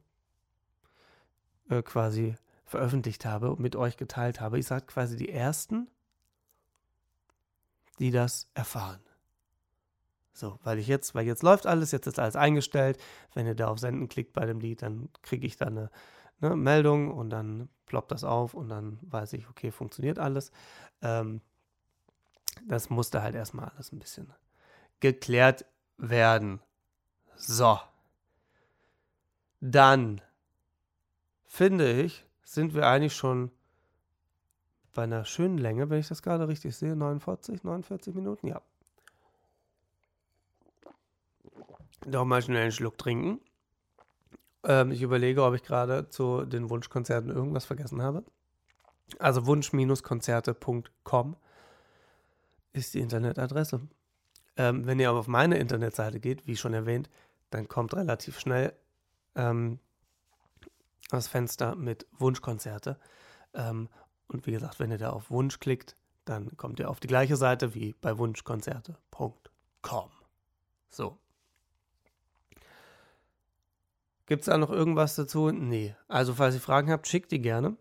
[1.70, 2.36] äh, quasi
[2.66, 4.58] veröffentlicht habe und mit euch geteilt habe.
[4.58, 5.88] Ich sage quasi die Ersten,
[7.98, 9.00] die das erfahren.
[10.34, 13.00] So, weil ich jetzt, weil jetzt läuft alles, jetzt ist alles eingestellt.
[13.32, 15.90] Wenn ihr da auf Senden klickt bei dem Lied, dann kriege ich da eine,
[16.40, 20.50] eine, Meldung und dann ploppt das auf und dann weiß ich, okay, funktioniert alles.
[21.00, 21.40] Ähm,
[22.66, 24.30] das musste halt erstmal alles ein bisschen
[25.00, 25.64] geklärt
[25.98, 26.60] werden.
[27.36, 27.78] So.
[29.60, 30.20] Dann
[31.44, 33.50] finde ich, sind wir eigentlich schon
[34.92, 36.94] bei einer schönen Länge, wenn ich das gerade richtig sehe.
[36.94, 38.60] 49, 49 Minuten, ja.
[42.06, 43.40] Doch mal schnell einen Schluck trinken.
[44.62, 48.24] Ähm, ich überlege, ob ich gerade zu den Wunschkonzerten irgendwas vergessen habe.
[49.18, 51.36] Also wunsch-konzerte.com
[52.72, 53.80] ist die Internetadresse.
[54.56, 57.10] Ähm, wenn ihr aber auf meine Internetseite geht, wie schon erwähnt,
[57.50, 58.72] dann kommt relativ schnell
[59.34, 59.80] ähm,
[61.10, 62.98] das Fenster mit Wunschkonzerte.
[63.52, 63.88] Ähm,
[64.28, 67.36] und wie gesagt, wenn ihr da auf Wunsch klickt, dann kommt ihr auf die gleiche
[67.36, 70.10] Seite wie bei wunschkonzerte.com.
[70.90, 71.18] So,
[74.26, 75.50] Gibt es da noch irgendwas dazu?
[75.50, 75.94] Nee.
[76.08, 77.76] Also, falls ihr Fragen habt, schickt die gerne.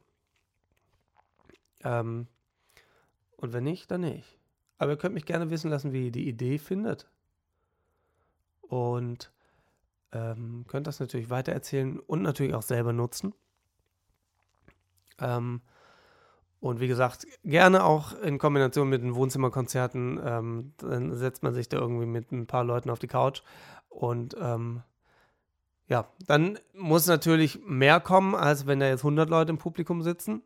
[1.84, 2.28] Ähm,
[3.38, 4.38] und wenn nicht, dann nicht.
[4.84, 7.07] Aber ihr könnt mich gerne wissen lassen, wie ihr die Idee findet.
[8.61, 9.31] Und
[10.11, 13.34] ähm, könnt das natürlich weitererzählen und natürlich auch selber nutzen.
[15.19, 15.61] Ähm,
[16.59, 20.19] und wie gesagt, gerne auch in Kombination mit den Wohnzimmerkonzerten.
[20.21, 23.41] Ähm, dann setzt man sich da irgendwie mit ein paar Leuten auf die Couch.
[23.88, 24.84] Und ähm,
[25.88, 30.41] ja, dann muss natürlich mehr kommen, als wenn da jetzt 100 Leute im Publikum sitzen.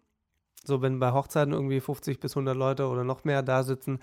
[0.64, 4.00] So, wenn bei Hochzeiten irgendwie 50 bis 100 Leute oder noch mehr da sitzen,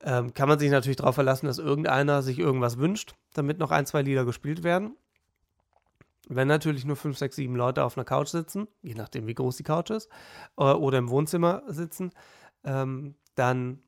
[0.00, 3.86] ähm, kann man sich natürlich darauf verlassen, dass irgendeiner sich irgendwas wünscht, damit noch ein,
[3.86, 4.96] zwei Lieder gespielt werden.
[6.28, 9.56] Wenn natürlich nur 5, 6, 7 Leute auf einer Couch sitzen, je nachdem wie groß
[9.56, 10.08] die Couch ist,
[10.56, 12.12] äh, oder im Wohnzimmer sitzen,
[12.64, 13.82] ähm, dann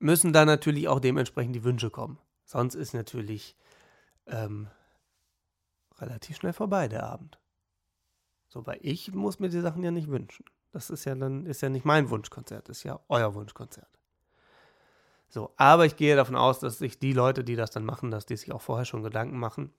[0.00, 2.18] müssen da natürlich auch dementsprechend die Wünsche kommen.
[2.44, 3.56] Sonst ist natürlich
[4.26, 4.68] ähm,
[5.98, 7.38] relativ schnell vorbei der Abend.
[8.48, 10.44] So, weil ich muss mir die Sachen ja nicht wünschen.
[10.72, 13.88] Das ist ja dann, ist ja nicht mein Wunschkonzert, ist ja euer Wunschkonzert.
[15.28, 18.26] So, aber ich gehe davon aus, dass sich die Leute, die das dann machen, dass
[18.26, 19.72] die sich auch vorher schon Gedanken machen,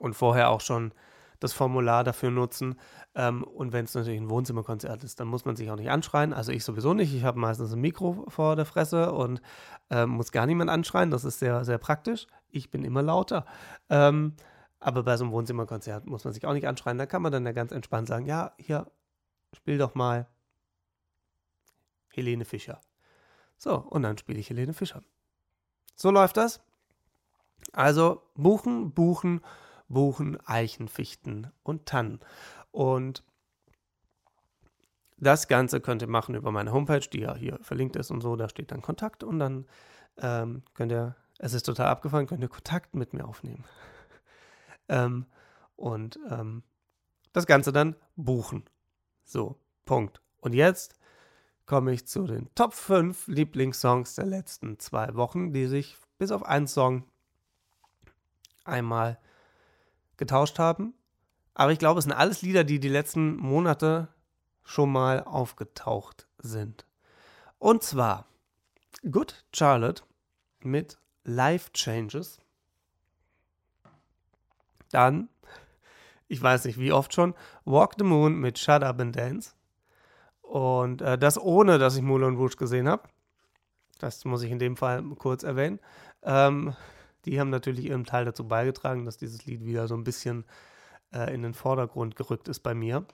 [0.00, 0.92] und vorher auch schon
[1.38, 2.74] das Formular dafür nutzen.
[3.14, 6.32] Ähm, und wenn es natürlich ein Wohnzimmerkonzert ist, dann muss man sich auch nicht anschreien.
[6.32, 7.14] Also ich sowieso nicht.
[7.14, 9.40] Ich habe meistens ein Mikro vor der Fresse und
[9.90, 11.10] ähm, muss gar niemand anschreien.
[11.10, 12.26] Das ist sehr, sehr praktisch.
[12.50, 13.46] Ich bin immer lauter.
[13.88, 14.34] Ähm,
[14.80, 16.98] aber bei so einem Wohnzimmerkonzert muss man sich auch nicht anschreien.
[16.98, 18.86] Da kann man dann ja ganz entspannt sagen, ja, hier,
[19.54, 20.26] spiel doch mal
[22.08, 22.80] Helene Fischer.
[23.58, 25.02] So, und dann spiele ich Helene Fischer.
[25.96, 26.60] So läuft das.
[27.72, 29.42] Also buchen, buchen
[29.90, 32.20] Buchen, Eichen, Fichten und Tannen.
[32.70, 33.24] Und
[35.18, 38.36] das Ganze könnt ihr machen über meine Homepage, die ja hier verlinkt ist und so.
[38.36, 39.66] Da steht dann Kontakt und dann
[40.16, 43.64] ähm, könnt ihr, es ist total abgefahren, könnt ihr Kontakt mit mir aufnehmen.
[44.88, 45.26] ähm,
[45.76, 46.62] und ähm,
[47.32, 48.64] das Ganze dann buchen.
[49.30, 50.20] So, Punkt.
[50.40, 50.96] Und jetzt
[51.64, 56.42] komme ich zu den Top 5 Lieblingssongs der letzten zwei Wochen, die sich bis auf
[56.42, 57.04] einen Song
[58.64, 59.20] einmal
[60.16, 60.94] getauscht haben.
[61.54, 64.08] Aber ich glaube, es sind alles Lieder, die die letzten Monate
[64.64, 66.84] schon mal aufgetaucht sind.
[67.60, 68.26] Und zwar
[69.08, 70.02] Good Charlotte
[70.58, 72.40] mit Life Changes.
[74.90, 75.28] Dann,
[76.30, 79.52] ich weiß nicht wie oft schon, Walk the Moon mit Shut Up and Dance.
[80.42, 83.08] Und äh, das ohne, dass ich Moulin Rouge gesehen habe.
[83.98, 85.80] Das muss ich in dem Fall kurz erwähnen.
[86.22, 86.74] Ähm,
[87.24, 90.44] die haben natürlich ihren Teil dazu beigetragen, dass dieses Lied wieder so ein bisschen
[91.12, 93.04] äh, in den Vordergrund gerückt ist bei mir.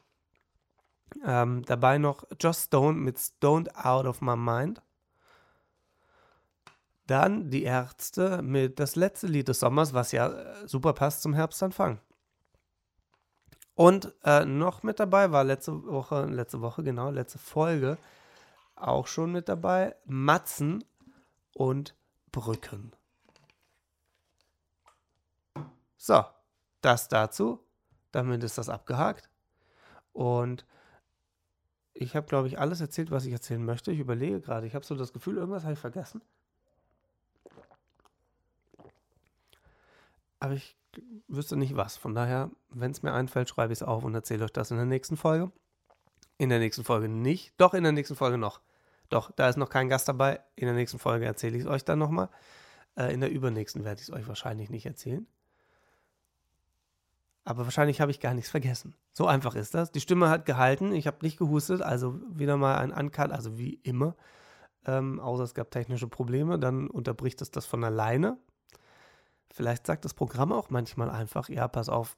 [1.24, 4.82] Ähm, dabei noch Just Stone mit Stoned Out of My Mind.
[7.06, 11.32] Dann die Ärzte mit das letzte Lied des Sommers, was ja äh, super passt zum
[11.32, 11.98] Herbstanfang.
[13.76, 17.98] Und äh, noch mit dabei war letzte Woche, letzte Woche, genau, letzte Folge
[18.74, 20.82] auch schon mit dabei Matzen
[21.54, 21.94] und
[22.32, 22.92] Brücken.
[25.96, 26.24] So,
[26.80, 27.60] das dazu.
[28.12, 29.28] Damit ist das abgehakt.
[30.12, 30.64] Und
[31.92, 33.92] ich habe, glaube ich, alles erzählt, was ich erzählen möchte.
[33.92, 34.66] Ich überlege gerade.
[34.66, 36.22] Ich habe so das Gefühl, irgendwas habe ich vergessen.
[40.38, 40.76] Aber ich
[41.28, 41.96] wüsste nicht was.
[41.96, 44.76] Von daher, wenn es mir einfällt, schreibe ich es auf und erzähle euch das in
[44.76, 45.50] der nächsten Folge.
[46.38, 47.54] In der nächsten Folge nicht.
[47.56, 48.60] Doch, in der nächsten Folge noch.
[49.08, 50.40] Doch, da ist noch kein Gast dabei.
[50.56, 52.28] In der nächsten Folge erzähle ich es euch dann nochmal.
[52.96, 55.26] Äh, in der übernächsten werde ich es euch wahrscheinlich nicht erzählen.
[57.44, 58.96] Aber wahrscheinlich habe ich gar nichts vergessen.
[59.12, 59.92] So einfach ist das.
[59.92, 63.74] Die Stimme hat gehalten, ich habe nicht gehustet, also wieder mal ein Uncut, also wie
[63.84, 64.16] immer.
[64.84, 68.36] Ähm, außer es gab technische Probleme, dann unterbricht es das von alleine.
[69.50, 72.16] Vielleicht sagt das Programm auch manchmal einfach, ja, pass auf,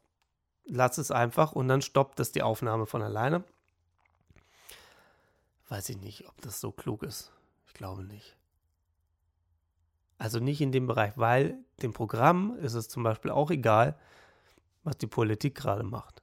[0.64, 3.44] lass es einfach und dann stoppt es die Aufnahme von alleine.
[5.68, 7.32] Weiß ich nicht, ob das so klug ist.
[7.66, 8.36] Ich glaube nicht.
[10.18, 13.96] Also nicht in dem Bereich, weil dem Programm ist es zum Beispiel auch egal,
[14.82, 16.22] was die Politik gerade macht.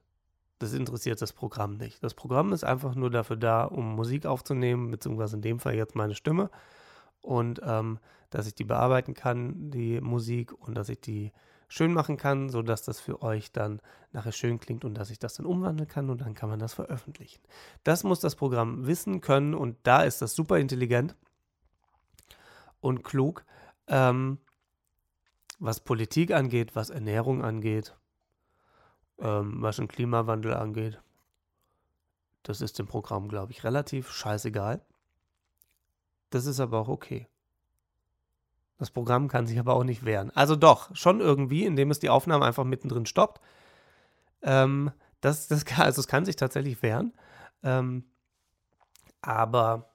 [0.58, 2.02] Das interessiert das Programm nicht.
[2.02, 5.94] Das Programm ist einfach nur dafür da, um Musik aufzunehmen, beziehungsweise in dem Fall jetzt
[5.94, 6.50] meine Stimme.
[7.26, 7.98] Und ähm,
[8.30, 11.32] dass ich die bearbeiten kann, die Musik, und dass ich die
[11.68, 13.80] schön machen kann, sodass das für euch dann
[14.12, 16.74] nachher schön klingt und dass ich das dann umwandeln kann und dann kann man das
[16.74, 17.42] veröffentlichen.
[17.82, 21.16] Das muss das Programm wissen können und da ist das super intelligent
[22.80, 23.44] und klug,
[23.88, 24.38] ähm,
[25.58, 27.96] was Politik angeht, was Ernährung angeht,
[29.18, 31.00] ähm, was den Klimawandel angeht.
[32.44, 34.80] Das ist dem Programm, glaube ich, relativ scheißegal.
[36.30, 37.28] Das ist aber auch okay.
[38.78, 40.30] Das Programm kann sich aber auch nicht wehren.
[40.34, 43.40] Also doch, schon irgendwie, indem es die Aufnahme einfach mittendrin stoppt.
[44.42, 47.14] Ähm, das, das, kann, also es kann sich tatsächlich wehren.
[47.62, 48.04] Ähm,
[49.22, 49.94] aber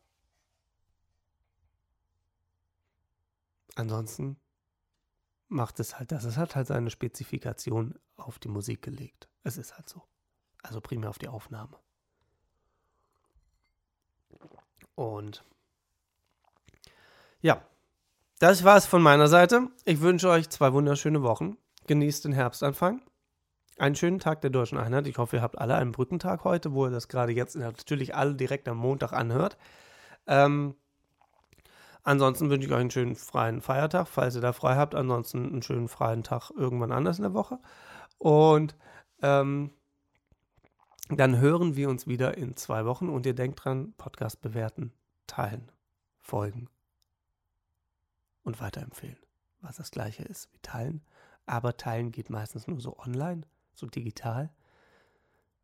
[3.75, 4.37] ansonsten
[5.47, 6.23] macht es halt das.
[6.23, 9.29] Es hat halt seine Spezifikation auf die Musik gelegt.
[9.43, 10.03] Es ist halt so.
[10.63, 11.77] Also primär auf die Aufnahme.
[14.95, 15.43] Und
[17.41, 17.61] ja,
[18.41, 19.67] das war es von meiner Seite.
[19.85, 21.57] Ich wünsche euch zwei wunderschöne Wochen.
[21.85, 23.01] Genießt den Herbstanfang.
[23.77, 25.05] Einen schönen Tag der Deutschen Einheit.
[25.05, 28.35] Ich hoffe, ihr habt alle einen Brückentag heute, wo ihr das gerade jetzt natürlich alle
[28.35, 29.57] direkt am Montag anhört.
[30.25, 30.75] Ähm,
[32.03, 34.95] ansonsten wünsche ich euch einen schönen freien Feiertag, falls ihr da frei habt.
[34.95, 37.59] Ansonsten einen schönen freien Tag irgendwann anders in der Woche.
[38.17, 38.75] Und
[39.21, 39.69] ähm,
[41.09, 44.93] dann hören wir uns wieder in zwei Wochen und ihr denkt dran, Podcast bewerten,
[45.27, 45.71] teilen,
[46.19, 46.69] folgen
[48.43, 49.17] und weiterempfehlen.
[49.61, 51.01] Was das gleiche ist wie teilen.
[51.45, 54.49] Aber teilen geht meistens nur so online, so digital.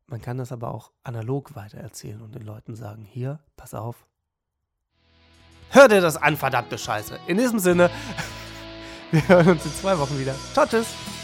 [0.08, 4.08] Man kann das aber auch analog weitererzählen und den Leuten sagen, hier, pass auf.
[5.70, 7.20] Hör dir das an, verdammte Scheiße.
[7.28, 7.90] In diesem Sinne,
[9.12, 10.36] wir hören uns in zwei Wochen wieder.
[10.54, 11.17] Ciao, tschüss.